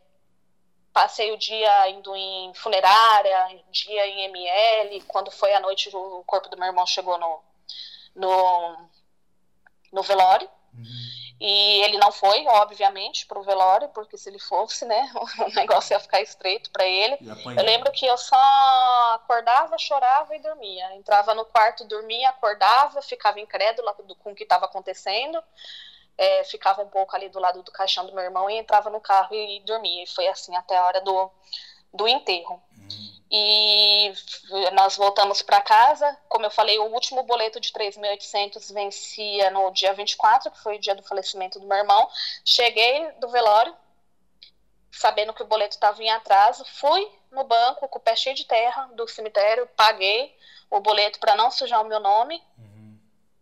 [0.97, 5.03] Passei o dia indo em funerária, dia em ML.
[5.03, 7.39] Quando foi à noite, o corpo do meu irmão chegou no,
[8.15, 8.89] no,
[9.93, 10.49] no velório.
[10.73, 10.85] Uhum.
[11.39, 15.13] E ele não foi, obviamente, para o velório, porque se ele fosse, né,
[15.47, 17.19] o negócio ia ficar estreito para ele.
[17.45, 20.95] Eu lembro que eu só acordava, chorava e dormia.
[20.95, 25.45] Entrava no quarto, dormia, acordava, ficava incrédula com o que estava acontecendo
[26.19, 29.01] é, ficava um pouco ali do lado do caixão do meu irmão e entrava no
[29.01, 30.05] carro e dormia.
[30.05, 31.31] E foi assim até a hora do,
[31.93, 32.63] do enterro.
[33.31, 34.13] E
[34.73, 36.17] nós voltamos para casa.
[36.29, 40.79] Como eu falei, o último boleto de 3.800 vencia no dia 24, que foi o
[40.79, 42.09] dia do falecimento do meu irmão.
[42.45, 43.75] Cheguei do velório,
[44.93, 46.65] sabendo que o boleto estava em atraso.
[46.65, 50.35] Fui no banco com o pé cheio de terra do cemitério, paguei
[50.71, 52.43] o boleto para não sujar o meu nome.
[52.57, 52.66] Uhum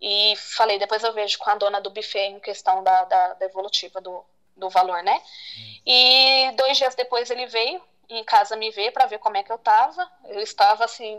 [0.06, 3.46] e falei, depois eu vejo com a dona do buffet em questão da, da, da
[3.46, 4.22] evolutiva do,
[4.54, 5.14] do valor, né?
[5.56, 5.80] Hum.
[5.86, 9.50] E dois dias depois ele veio em casa me ver para ver como é que
[9.50, 10.06] eu tava.
[10.26, 11.18] Eu estava assim,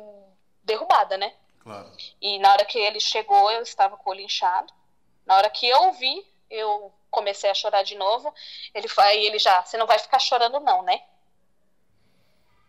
[0.62, 1.34] derrubada, né?
[1.62, 1.92] Claro.
[2.22, 4.72] E na hora que ele chegou, eu estava com o olho inchado.
[5.26, 8.32] Na hora que eu vi, eu comecei a chorar de novo.
[8.72, 11.02] Ele foi, ele já, você não vai ficar chorando não, né?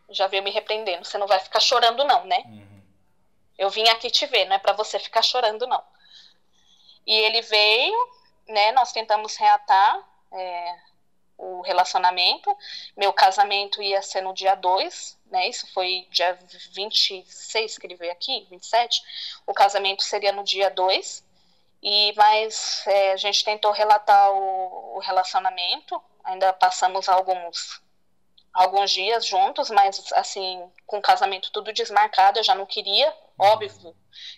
[0.09, 2.43] Já veio me repreendendo, você não vai ficar chorando não, né?
[2.47, 2.83] Uhum.
[3.59, 5.85] Eu vim aqui te ver, não é para você ficar chorando não.
[7.07, 8.11] E ele veio,
[8.49, 8.73] né?
[8.73, 10.77] Nós tentamos reatar é,
[11.39, 12.57] o relacionamento.
[12.97, 15.49] Meu casamento ia ser no dia 2, né?
[15.49, 16.39] Isso foi dia
[16.73, 19.03] 26 que ele veio aqui, 27.
[19.47, 21.25] O casamento seria no dia 2.
[21.83, 27.81] E, mas é, a gente tentou relatar o, o relacionamento, ainda passamos alguns
[28.53, 33.95] alguns dias juntos, mas assim, com o casamento tudo desmarcado, eu já não queria, óbvio,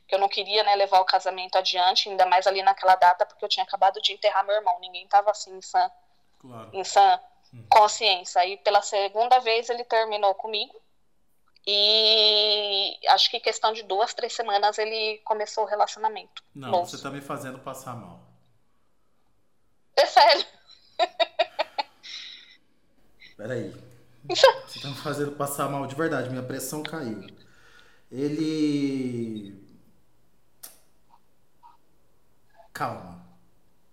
[0.06, 3.44] que eu não queria né, levar o casamento adiante, ainda mais ali naquela data, porque
[3.44, 5.90] eu tinha acabado de enterrar meu irmão, ninguém estava assim em sã,
[6.38, 6.70] claro.
[6.72, 7.20] em sã
[7.52, 7.66] hum.
[7.70, 8.44] consciência.
[8.46, 10.74] E pela segunda vez ele terminou comigo,
[11.66, 16.42] e acho que questão de duas, três semanas ele começou o relacionamento.
[16.54, 16.86] Não, novo.
[16.86, 18.20] você tá me fazendo passar mal.
[19.94, 20.46] É sério.
[23.36, 23.74] Peraí.
[24.28, 27.24] Você tá me fazendo passar mal de verdade, minha pressão caiu.
[28.10, 29.54] Ele.
[32.72, 33.26] Calma.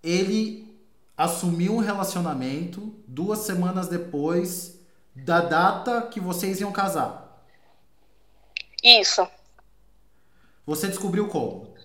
[0.01, 0.79] Ele
[1.17, 4.79] assumiu um relacionamento duas semanas depois
[5.15, 7.43] da data que vocês iam casar.
[8.83, 9.27] Isso.
[10.65, 11.75] Você descobriu como?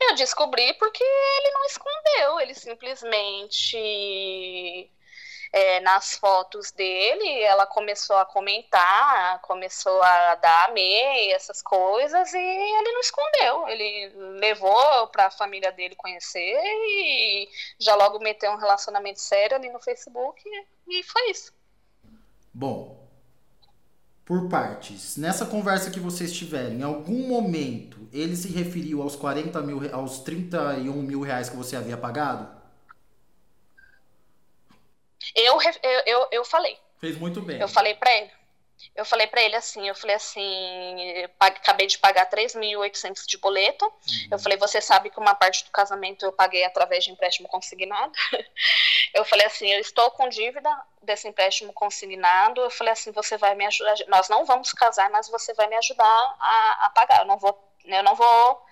[0.00, 3.76] Eu descobri porque ele não escondeu, ele simplesmente
[5.52, 12.38] é, nas fotos dele, ela começou a comentar, começou a dar amei, essas coisas, e
[12.38, 13.68] ele não escondeu.
[13.68, 19.70] Ele levou para a família dele conhecer e já logo meteu um relacionamento sério ali
[19.70, 20.42] no Facebook,
[20.88, 21.52] e foi isso.
[22.52, 23.08] Bom,
[24.24, 25.16] por partes.
[25.16, 30.20] Nessa conversa que vocês tiveram, em algum momento ele se referiu aos 40 mil, aos
[30.20, 32.59] 31 mil reais que você havia pagado?
[35.34, 36.78] Eu, eu, eu, eu falei.
[37.00, 37.60] Fez muito bem.
[37.60, 38.30] Eu falei para ele.
[38.96, 40.96] Eu falei para ele assim, eu falei assim,
[41.38, 43.84] acabei de pagar 3.800 de boleto.
[43.84, 44.28] Uhum.
[44.32, 48.12] Eu falei, você sabe que uma parte do casamento eu paguei através de empréstimo consignado.
[49.14, 50.70] eu falei assim, eu estou com dívida
[51.02, 52.60] desse empréstimo consignado.
[52.60, 53.94] Eu falei assim, você vai me ajudar.
[54.08, 57.20] Nós não vamos casar, mas você vai me ajudar a, a pagar.
[57.20, 58.62] Eu não vou, eu não vou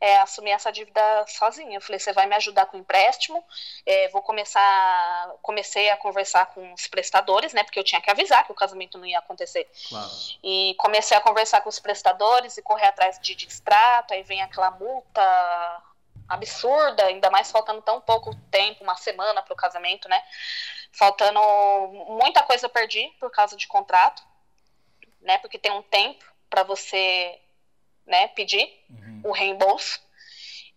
[0.00, 1.76] é, assumir essa dívida sozinha.
[1.76, 3.44] Eu falei, você vai me ajudar com o empréstimo,
[3.84, 8.44] é, vou começar, comecei a conversar com os prestadores, né, porque eu tinha que avisar
[8.44, 9.68] que o casamento não ia acontecer.
[9.88, 10.10] Claro.
[10.42, 14.70] E comecei a conversar com os prestadores e correr atrás de distrato, aí vem aquela
[14.70, 15.82] multa
[16.28, 20.22] absurda, ainda mais faltando tão pouco tempo, uma semana para o casamento, né?
[20.92, 21.40] Faltando
[22.20, 24.22] muita coisa eu perdi por causa de contrato.
[25.20, 25.38] né?
[25.38, 27.38] Porque tem um tempo para você,
[28.06, 29.07] né, pedir uhum.
[29.28, 30.00] O reembolso.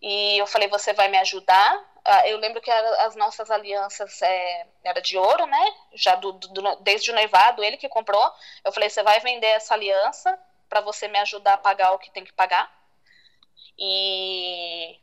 [0.01, 1.91] E eu falei, você vai me ajudar?
[2.03, 5.75] Ah, eu lembro que as nossas alianças é, era de ouro, né?
[5.93, 8.31] Já do, do, desde o noivado, ele que comprou.
[8.63, 10.37] Eu falei, você vai vender essa aliança
[10.67, 12.71] para você me ajudar a pagar o que tem que pagar.
[13.77, 14.99] E,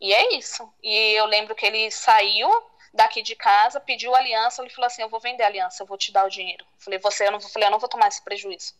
[0.00, 0.72] e é isso.
[0.82, 2.50] E eu lembro que ele saiu
[2.94, 5.96] daqui de casa, pediu aliança, ele falou assim, eu vou vender a aliança, eu vou
[5.98, 6.64] te dar o dinheiro.
[6.64, 8.74] Eu falei, você, eu não, falei, eu não vou tomar esse prejuízo.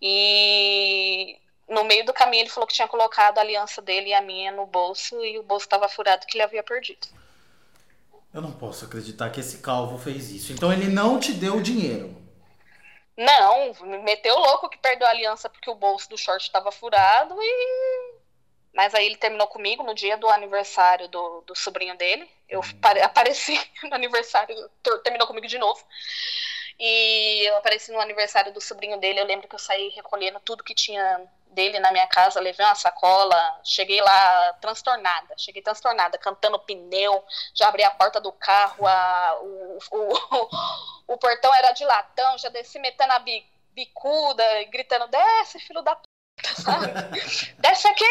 [0.00, 1.40] E
[1.72, 4.52] no meio do caminho ele falou que tinha colocado a aliança dele e a minha
[4.52, 7.08] no bolso e o bolso estava furado que ele havia perdido.
[8.32, 10.52] Eu não posso acreditar que esse calvo fez isso.
[10.52, 12.16] Então ele não te deu o dinheiro.
[13.16, 17.34] Não, me meteu louco que perdeu a aliança porque o bolso do short estava furado
[17.38, 18.12] e
[18.74, 22.28] mas aí ele terminou comigo no dia do aniversário do, do sobrinho dele.
[22.48, 22.80] Eu uhum.
[23.04, 24.56] apareci no aniversário,
[25.04, 25.84] terminou comigo de novo.
[26.78, 29.20] E eu apareci no aniversário do sobrinho dele.
[29.20, 31.20] Eu lembro que eu saí recolhendo tudo que tinha
[31.52, 37.68] dele na minha casa, levei uma sacola, cheguei lá transtornada, cheguei transtornada, cantando pneu, já
[37.68, 42.78] abri a porta do carro, a, o, o, o, portão era de latão, já desci
[42.78, 43.22] metendo a
[43.72, 46.86] bicuda, gritando, desce, filho da puta, sabe?
[47.60, 48.04] desce aqui!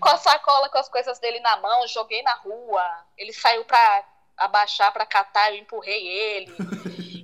[0.00, 2.84] com a sacola com as coisas dele na mão, joguei na rua.
[3.16, 4.04] Ele saiu pra
[4.36, 6.54] abaixar para catar, eu empurrei ele.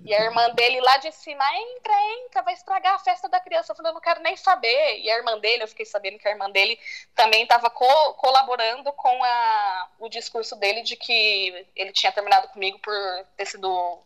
[0.04, 1.92] E a irmã dele lá de cima, entra,
[2.24, 3.72] entra, vai estragar a festa da criança.
[3.72, 5.00] Eu falei, eu não quero nem saber.
[5.00, 6.78] E a irmã dele, eu fiquei sabendo que a irmã dele
[7.14, 12.78] também estava co colaborando com a, o discurso dele de que ele tinha terminado comigo
[12.78, 12.94] por
[13.36, 13.98] ter sido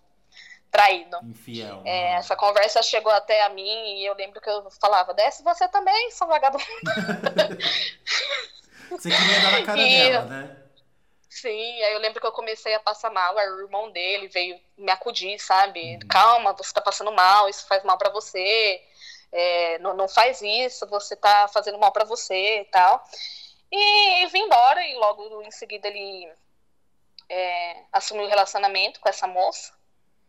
[0.70, 1.18] traído.
[1.22, 1.82] Infiel.
[1.84, 5.66] É, essa conversa chegou até a mim e eu lembro que eu falava, desce você
[5.68, 6.64] também, sua vagabunda.
[8.90, 9.88] você queria dar na cara e...
[9.88, 10.65] dela, né?
[11.36, 14.58] Sim, aí eu lembro que eu comecei a passar mal, aí o irmão dele veio
[14.74, 15.96] me acudir, sabe?
[15.96, 16.08] Uhum.
[16.08, 18.82] Calma, você tá passando mal, isso faz mal para você,
[19.30, 23.04] é, não, não faz isso, você tá fazendo mal para você e tal.
[23.70, 26.26] E, e vim embora, e logo em seguida ele
[27.28, 29.74] é, assumiu o relacionamento com essa moça.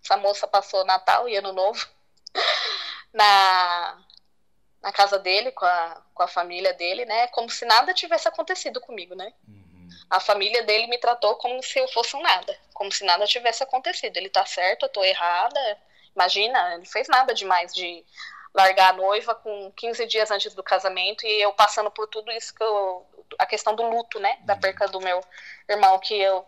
[0.04, 1.88] Essa moça passou Natal e Ano Novo
[3.14, 3.98] na,
[4.82, 7.28] na casa dele, com a, com a família dele, né?
[7.30, 9.32] Como se nada tivesse acontecido comigo, né?
[9.48, 9.67] Uhum.
[10.10, 13.64] A família dele me tratou como se eu fosse um nada, como se nada tivesse
[13.64, 14.18] acontecido.
[14.18, 15.78] Ele tá certo, eu tô errada.
[16.16, 18.06] Imagina, ele fez nada demais de
[18.54, 22.54] largar a noiva com 15 dias antes do casamento e eu passando por tudo isso
[22.56, 23.06] que eu,
[23.38, 24.60] a questão do luto, né, da uhum.
[24.60, 25.22] perca do meu
[25.70, 26.44] irmão que eu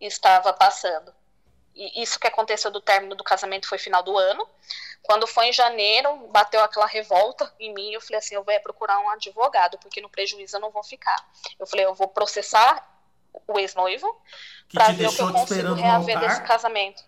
[0.00, 1.14] estava passando
[1.74, 4.48] isso que aconteceu do término do casamento foi final do ano.
[5.02, 7.92] Quando foi em janeiro, bateu aquela revolta em mim.
[7.92, 11.16] Eu falei assim: eu vou procurar um advogado, porque no prejuízo eu não vou ficar.
[11.58, 12.88] Eu falei: eu vou processar
[13.48, 14.06] o ex-noivo
[14.72, 17.04] para ver o que eu consigo reaver desse casamento.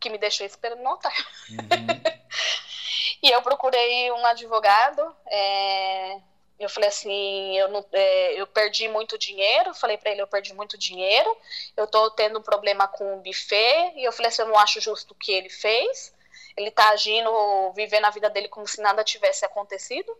[0.00, 1.14] Que me deixou esperando no altar.
[1.50, 1.58] Uhum.
[3.22, 5.14] e eu procurei um advogado.
[5.26, 6.20] É
[6.64, 10.54] eu falei assim, eu, não, é, eu perdi muito dinheiro, falei para ele, eu perdi
[10.54, 11.36] muito dinheiro,
[11.76, 14.80] eu tô tendo um problema com o buffet, e eu falei assim, eu não acho
[14.80, 16.14] justo o que ele fez,
[16.56, 20.14] ele tá agindo, vivendo a vida dele como se nada tivesse acontecido.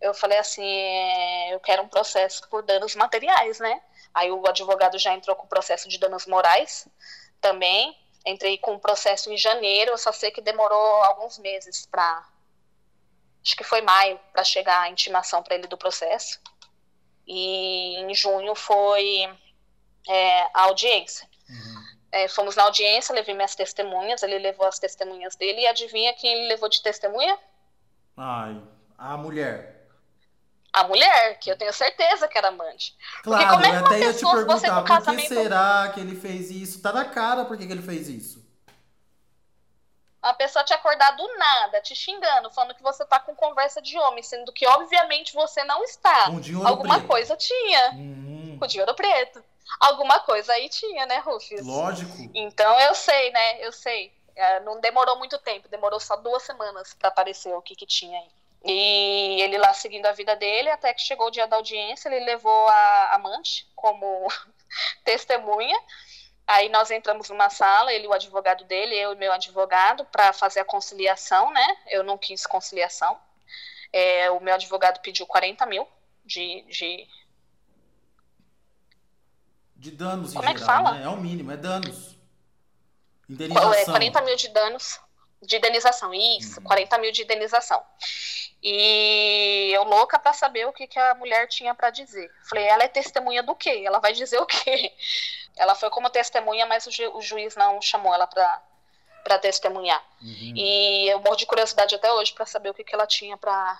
[0.00, 3.80] Eu falei assim, é, eu quero um processo por danos materiais, né?
[4.14, 6.88] Aí o advogado já entrou com o processo de danos morais
[7.40, 7.96] também.
[8.24, 12.24] Entrei com o processo em janeiro, eu só sei que demorou alguns meses para
[13.44, 16.40] acho que foi maio para chegar a intimação para ele do processo.
[17.26, 19.28] E em junho foi
[20.08, 21.28] é, a audiência.
[21.48, 21.82] Uhum.
[22.12, 26.32] É, fomos na audiência, levei minhas testemunhas, ele levou as testemunhas dele e adivinha quem
[26.32, 27.38] ele levou de testemunha?
[28.16, 28.60] Ai,
[28.98, 29.88] a mulher.
[30.72, 32.96] A mulher, que eu tenho certeza que era amante.
[33.22, 36.16] Claro, Porque como é que uma até ia te perguntar, por que será que ele
[36.18, 36.80] fez isso?
[36.80, 38.41] Tá na cara por que ele fez isso
[40.22, 43.98] uma pessoa te acordar do nada, te xingando, falando que você tá com conversa de
[43.98, 46.30] homem, sendo que obviamente você não está.
[46.30, 47.08] Um Alguma preto.
[47.08, 47.90] coisa tinha.
[47.92, 48.56] Uhum.
[48.58, 49.42] Com dinheiro preto.
[49.80, 51.66] Alguma coisa aí tinha, né, Rufus?
[51.66, 52.12] Lógico.
[52.34, 53.66] Então eu sei, né?
[53.66, 54.12] Eu sei.
[54.36, 58.18] É, não demorou muito tempo, demorou só duas semanas para aparecer o que, que tinha
[58.18, 58.28] aí.
[58.64, 62.24] E ele lá seguindo a vida dele, até que chegou o dia da audiência, ele
[62.24, 64.28] levou a amante como
[65.04, 65.76] testemunha.
[66.46, 70.60] Aí nós entramos numa sala, ele o advogado dele, eu e meu advogado, para fazer
[70.60, 71.76] a conciliação, né?
[71.86, 73.18] Eu não quis conciliação.
[73.92, 75.86] É, o meu advogado pediu 40 mil
[76.24, 76.62] de.
[76.68, 77.08] De,
[79.76, 80.98] de danos Como em é geral, que fala?
[80.98, 81.04] Né?
[81.04, 82.16] É o mínimo, é danos.
[83.28, 83.74] Indenização.
[83.74, 85.00] É, 40 mil de danos
[85.42, 86.64] de indenização, isso, uhum.
[86.64, 87.82] 40 mil de indenização.
[88.62, 92.30] E eu louca para saber o que, que a mulher tinha para dizer.
[92.48, 93.82] Falei, ela é testemunha do quê?
[93.84, 94.92] Ela vai dizer o quê?
[95.56, 98.62] Ela foi como testemunha, mas o, ju o juiz não chamou ela para
[99.22, 100.02] para testemunhar.
[100.20, 100.52] Uhum.
[100.56, 103.78] E eu morro de curiosidade até hoje para saber o que, que ela tinha para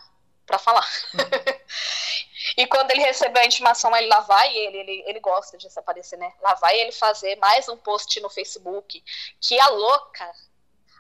[0.59, 0.87] falar.
[2.57, 6.19] e quando ele recebeu a intimação, ele lá vai ele, ele, ele gosta de desaparecer,
[6.19, 6.33] né?
[6.41, 9.03] Lá vai ele fazer mais um post no Facebook
[9.41, 10.33] que a louca,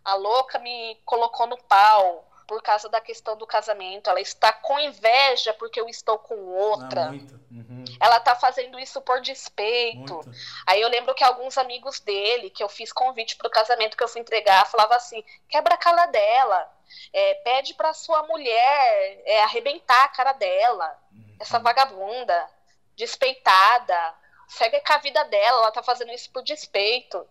[0.04, 4.10] a louca me colocou no pau por causa da questão do casamento.
[4.10, 7.06] Ela está com inveja porque eu estou com outra.
[7.06, 7.12] Ah,
[7.50, 7.81] uhum.
[8.02, 10.14] Ela está fazendo isso por despeito.
[10.14, 10.30] Muito.
[10.66, 14.02] Aí eu lembro que alguns amigos dele, que eu fiz convite para o casamento que
[14.02, 16.68] eu fui entregar, falava assim: quebra a cara dela,
[17.12, 21.36] é, pede para sua mulher é, arrebentar a cara dela, uhum.
[21.38, 22.50] essa vagabunda,
[22.96, 24.14] despeitada,
[24.48, 27.24] segue com a vida dela, ela está fazendo isso por despeito.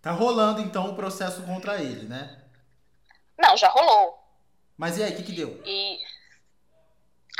[0.00, 2.42] Tá rolando então o processo contra ele, né?
[3.38, 4.18] Não, já rolou.
[4.76, 5.62] Mas e aí, o que, que deu?
[5.64, 6.00] E...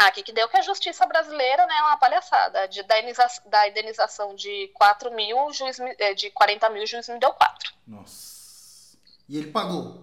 [0.02, 2.66] Ah, o que, deu que a justiça brasileira né, é uma palhaçada.
[2.66, 7.08] De, da, indenização, da indenização de 4 mil, juiz, eh, de 40 mil, o juiz
[7.08, 7.72] me deu 4.
[7.86, 8.98] Nossa.
[9.28, 10.02] E ele pagou?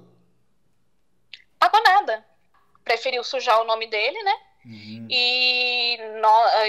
[1.59, 2.25] Pagou nada.
[2.81, 4.35] Preferiu sujar o nome dele, né?
[4.65, 5.07] Uhum.
[5.09, 5.97] E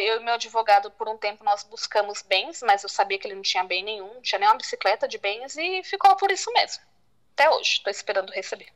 [0.08, 3.36] eu e meu advogado, por um tempo, nós buscamos bens, mas eu sabia que ele
[3.36, 6.52] não tinha bem nenhum, não tinha nem uma bicicleta de bens e ficou por isso
[6.52, 6.82] mesmo.
[7.34, 8.72] Até hoje, estou esperando receber.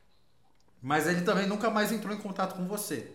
[0.81, 3.11] Mas ele também nunca mais entrou em contato com você.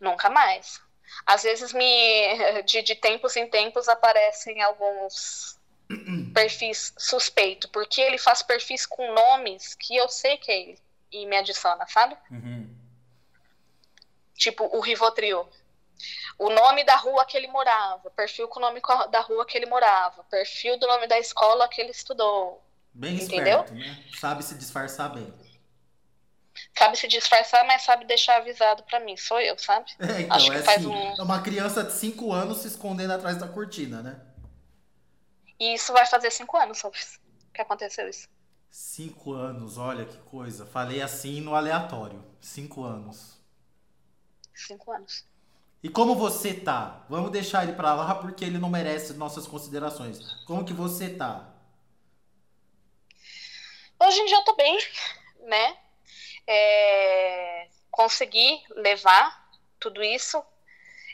[0.00, 0.80] Nunca mais.
[1.24, 5.58] Às vezes me de, de tempos em tempos aparecem alguns
[6.34, 10.78] perfis suspeitos, porque ele faz perfis com nomes que eu sei que é ele
[11.12, 12.16] e me adiciona, sabe?
[12.30, 12.68] Uhum.
[14.34, 15.48] Tipo o Rivotril.
[16.38, 19.64] O nome da rua que ele morava, perfil com o nome da rua que ele
[19.64, 22.62] morava, perfil do nome da escola que ele estudou.
[22.92, 23.60] Bem entendeu?
[23.60, 24.04] esperto, né?
[24.18, 25.32] Sabe se disfarçar bem
[26.76, 29.16] sabe se disfarçar, mas sabe deixar avisado para mim.
[29.16, 29.90] Sou eu, sabe?
[29.98, 31.14] É, então, Acho que é faz assim, um...
[31.16, 34.20] É uma criança de 5 anos se escondendo atrás da cortina, né?
[35.58, 36.82] E isso vai fazer 5 anos,
[37.52, 38.28] que aconteceu isso.
[38.70, 40.66] 5 anos, olha que coisa.
[40.66, 42.22] Falei assim no aleatório.
[42.40, 43.40] 5 anos.
[44.54, 45.24] 5 anos.
[45.82, 47.06] E como você tá?
[47.08, 50.18] Vamos deixar ele pra lá porque ele não merece nossas considerações.
[50.44, 51.54] Como que você tá?
[53.98, 54.78] Hoje em dia eu tô bem,
[55.46, 55.85] né?
[56.46, 59.48] É, conseguir levar
[59.80, 60.42] tudo isso.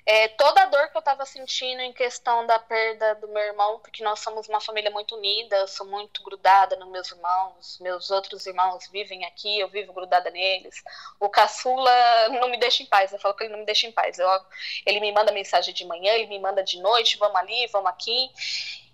[0.05, 3.79] É, toda a dor que eu estava sentindo em questão da perda do meu irmão,
[3.79, 8.11] porque nós somos uma família muito unida, eu sou muito grudada nos meus irmãos, meus
[8.11, 10.83] outros irmãos vivem aqui, eu vivo grudada neles.
[11.21, 13.93] O caçula não me deixa em paz, eu falo que ele não me deixa em
[13.93, 14.19] paz.
[14.19, 14.29] Eu,
[14.85, 18.29] ele me manda mensagem de manhã, ele me manda de noite, vamos ali, vamos aqui.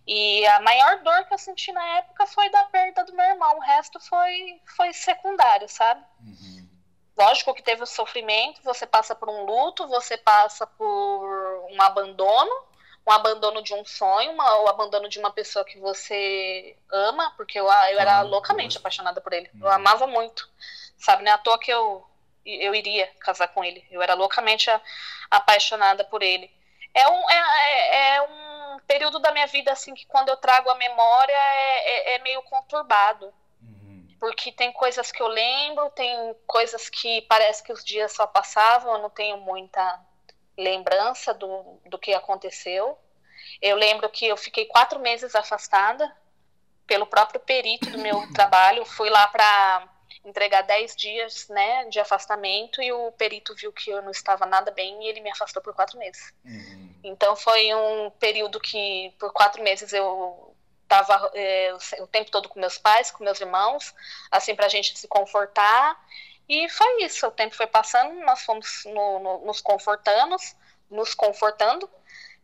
[0.08, 3.58] E a maior dor que eu senti na época foi da perda do meu irmão.
[3.58, 6.02] O resto foi, foi secundário, sabe?
[6.20, 6.66] Uhum.
[7.14, 12.50] Lógico que teve o sofrimento, você passa por um luto, você passa por um abandono,
[13.06, 17.60] um abandono de um sonho, uma, o abandono de uma pessoa que você ama, porque
[17.60, 19.50] eu, eu era loucamente apaixonada por ele.
[19.60, 19.72] Eu uhum.
[19.72, 20.48] amava muito,
[20.96, 21.22] sabe?
[21.22, 22.02] Não é à toa que eu,
[22.46, 23.86] eu iria casar com ele.
[23.90, 24.70] Eu era loucamente
[25.30, 26.50] apaixonada por ele.
[26.94, 28.47] É um, é, é, é um
[28.88, 32.42] período da minha vida, assim, que quando eu trago a memória é, é, é meio
[32.42, 33.32] conturbado.
[33.62, 34.08] Uhum.
[34.18, 38.94] Porque tem coisas que eu lembro, tem coisas que parece que os dias só passavam,
[38.94, 40.00] eu não tenho muita
[40.56, 42.98] lembrança do, do que aconteceu.
[43.60, 46.10] Eu lembro que eu fiquei quatro meses afastada
[46.86, 48.86] pelo próprio perito do meu trabalho.
[48.86, 49.86] Fui lá para
[50.24, 54.70] entregar dez dias né, de afastamento e o perito viu que eu não estava nada
[54.70, 56.32] bem e ele me afastou por quatro meses.
[56.44, 56.87] Uhum.
[57.02, 62.58] Então foi um período que por quatro meses eu estava é, o tempo todo com
[62.58, 63.94] meus pais, com meus irmãos,
[64.30, 65.98] assim para a gente se confortar.
[66.48, 67.26] E foi isso.
[67.26, 70.36] O tempo foi passando, nós fomos no, no, nos confortando,
[70.90, 71.88] nos confortando.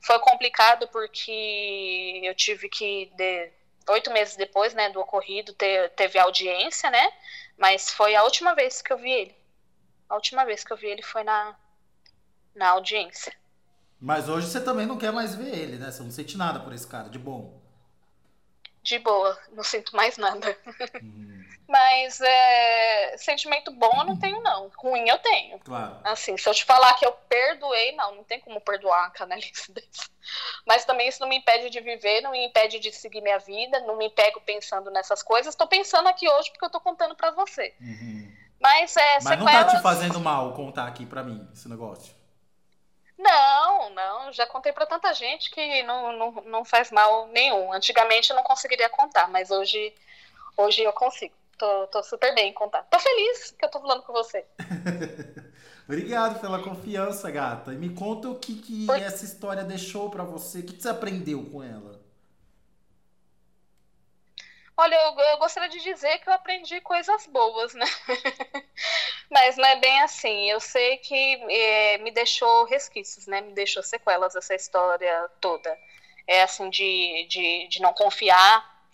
[0.00, 3.50] Foi complicado porque eu tive que de,
[3.88, 7.12] oito meses depois, né, do ocorrido, ter, teve audiência, né?
[7.56, 9.36] Mas foi a última vez que eu vi ele.
[10.08, 11.56] A última vez que eu vi ele foi na,
[12.54, 13.34] na audiência.
[14.04, 15.90] Mas hoje você também não quer mais ver ele, né?
[15.90, 17.58] Você não sente nada por esse cara, de bom.
[18.82, 20.54] De boa, não sinto mais nada.
[21.02, 21.42] Hum.
[21.66, 24.70] Mas é, sentimento bom eu não tenho, não.
[24.76, 25.58] Ruim eu tenho.
[25.60, 25.96] Claro.
[26.04, 29.72] Assim, se eu te falar que eu perdoei, não, não tem como perdoar a canalice.
[30.68, 33.80] Mas também isso não me impede de viver, não me impede de seguir minha vida,
[33.80, 35.54] não me pego pensando nessas coisas.
[35.54, 37.72] Estou pensando aqui hoje porque eu tô contando para você.
[37.80, 38.30] Uhum.
[38.60, 39.18] Mas é.
[39.22, 42.23] Mas não tá te fazendo mal contar aqui para mim esse negócio.
[43.94, 47.72] Não, já contei para tanta gente que não, não, não faz mal nenhum.
[47.72, 49.94] Antigamente eu não conseguiria contar, mas hoje,
[50.56, 51.34] hoje eu consigo.
[51.56, 52.82] Tô, tô super bem em contar.
[52.90, 54.44] Tô feliz que eu tô falando com você.
[55.86, 57.72] Obrigado pela confiança, gata.
[57.72, 59.00] E me conta o que, que Por...
[59.00, 60.60] essa história deixou para você.
[60.60, 61.93] O que, que você aprendeu com ela?
[64.76, 67.86] Olha, eu, eu, gostaria de dizer que eu aprendi coisas boas, né?
[69.30, 70.50] Mas não é bem assim.
[70.50, 71.14] Eu sei que
[71.48, 73.40] é, me deixou resquícios, né?
[73.40, 75.78] Me deixou sequelas essa história toda.
[76.26, 78.88] É assim, de, de, de não confiar.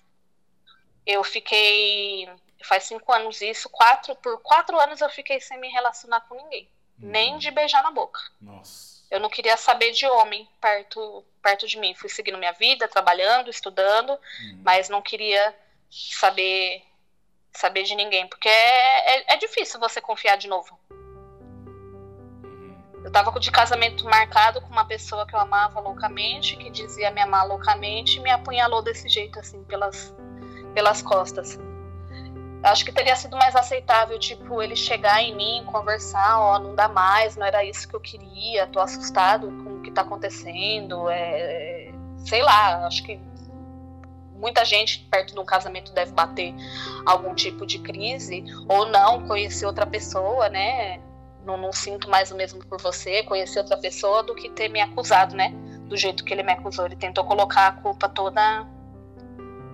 [1.06, 2.28] Eu fiquei.
[2.62, 6.68] Faz cinco anos isso, quatro, por quatro anos eu fiquei sem me relacionar com ninguém.
[7.02, 7.08] Hum.
[7.08, 8.20] Nem de beijar na boca.
[8.38, 9.00] Nossa.
[9.10, 11.94] Eu não queria saber de homem perto, perto de mim.
[11.94, 14.60] Fui seguindo minha vida, trabalhando, estudando, hum.
[14.62, 15.56] mas não queria
[15.90, 16.82] saber
[17.52, 20.78] saber de ninguém, porque é, é, é difícil você confiar de novo.
[22.44, 23.02] Uhum.
[23.04, 27.20] Eu tava de casamento marcado com uma pessoa que eu amava loucamente, que dizia me
[27.20, 30.14] amar loucamente, e me apunhalou desse jeito, assim, pelas,
[30.74, 31.58] pelas costas.
[32.62, 36.88] Acho que teria sido mais aceitável, tipo, ele chegar em mim, conversar, ó, não dá
[36.88, 41.90] mais, não era isso que eu queria, tô assustado com o que tá acontecendo, é,
[42.18, 43.18] sei lá, acho que
[44.40, 46.54] muita gente perto de um casamento deve bater
[47.04, 50.98] algum tipo de crise, ou não, conhecer outra pessoa, né?
[51.44, 54.80] Não, não, sinto mais o mesmo por você, conhecer outra pessoa, do que ter me
[54.80, 55.52] acusado, né?
[55.86, 56.86] Do jeito que ele me acusou.
[56.86, 58.66] Ele tentou colocar a culpa toda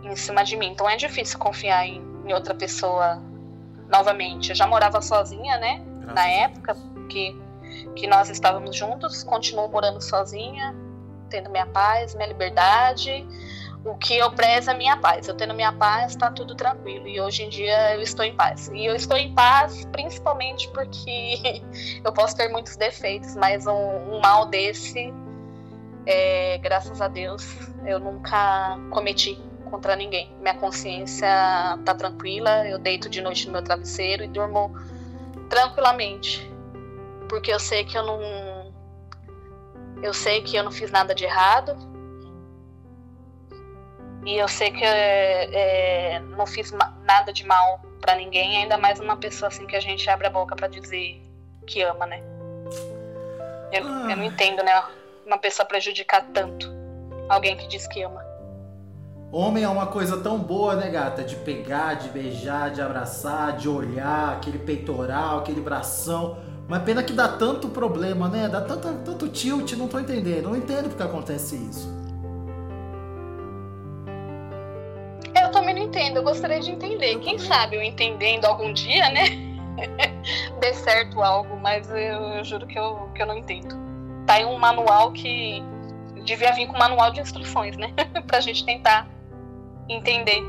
[0.02, 0.68] em cima de mim.
[0.68, 3.22] Então é difícil confiar em, em outra pessoa
[3.88, 4.50] novamente.
[4.50, 5.82] Eu já morava sozinha, né?
[5.84, 6.76] Graças Na época
[7.08, 7.36] que,
[7.94, 10.74] que nós estávamos juntos, continuo morando sozinha,
[11.28, 13.26] tendo minha paz, minha liberdade
[13.86, 15.28] o que eu prezo é minha paz.
[15.28, 17.06] Eu tendo minha paz, está tudo tranquilo.
[17.06, 18.68] E hoje em dia eu estou em paz.
[18.74, 21.62] E eu estou em paz principalmente porque
[22.04, 25.14] eu posso ter muitos defeitos, mas um, um mal desse,
[26.04, 27.46] é, graças a Deus,
[27.86, 30.34] eu nunca cometi contra ninguém.
[30.40, 31.28] Minha consciência
[31.78, 32.66] está tranquila.
[32.66, 34.74] Eu deito de noite no meu travesseiro e durmo
[35.48, 36.50] tranquilamente,
[37.28, 38.72] porque eu sei que eu não,
[40.02, 41.95] eu sei que eu não fiz nada de errado
[44.26, 46.72] e eu sei que é, é, não fiz
[47.04, 50.30] nada de mal para ninguém, ainda mais uma pessoa assim que a gente abre a
[50.30, 51.22] boca para dizer
[51.64, 52.20] que ama, né?
[53.72, 54.08] Eu, ah.
[54.10, 54.82] eu não entendo, né?
[55.24, 56.68] Uma pessoa prejudicar tanto
[57.28, 58.20] alguém que diz que ama.
[59.30, 61.22] Homem é uma coisa tão boa, né, gata?
[61.22, 66.38] De pegar, de beijar, de abraçar, de olhar, aquele peitoral, aquele bração.
[66.66, 68.48] Mas pena que dá tanto problema, né?
[68.48, 70.48] Dá tanto, tanto tilt, não tô entendendo.
[70.48, 72.05] Não entendo porque acontece isso.
[75.96, 77.18] Entendo, eu gostaria de entender.
[77.20, 79.24] Quem sabe eu entendendo algum dia, né?
[80.60, 83.74] Dê certo algo, mas eu, eu, juro que eu, que eu não entendo.
[84.26, 85.62] Tá aí um manual que
[86.24, 87.94] devia vir com um manual de instruções, né?
[88.26, 89.08] pra gente tentar
[89.88, 90.42] entender.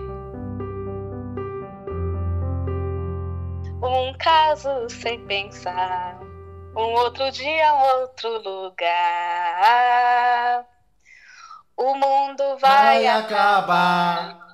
[3.82, 6.20] Um caso sem pensar,
[6.76, 9.06] um outro dia, outro lugar.
[11.78, 14.32] O mundo vai, vai acabar.
[14.32, 14.47] acabar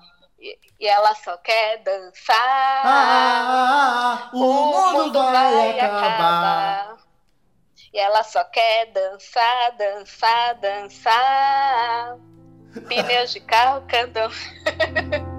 [0.83, 2.81] e ela só quer dançar.
[2.83, 6.03] Ah, o, o mundo, mundo, vai, vai acabar.
[6.03, 6.97] acabar.
[7.93, 12.17] E ela só quer dançar, dançar, dançar.
[12.89, 14.29] Pneus de carro cantam.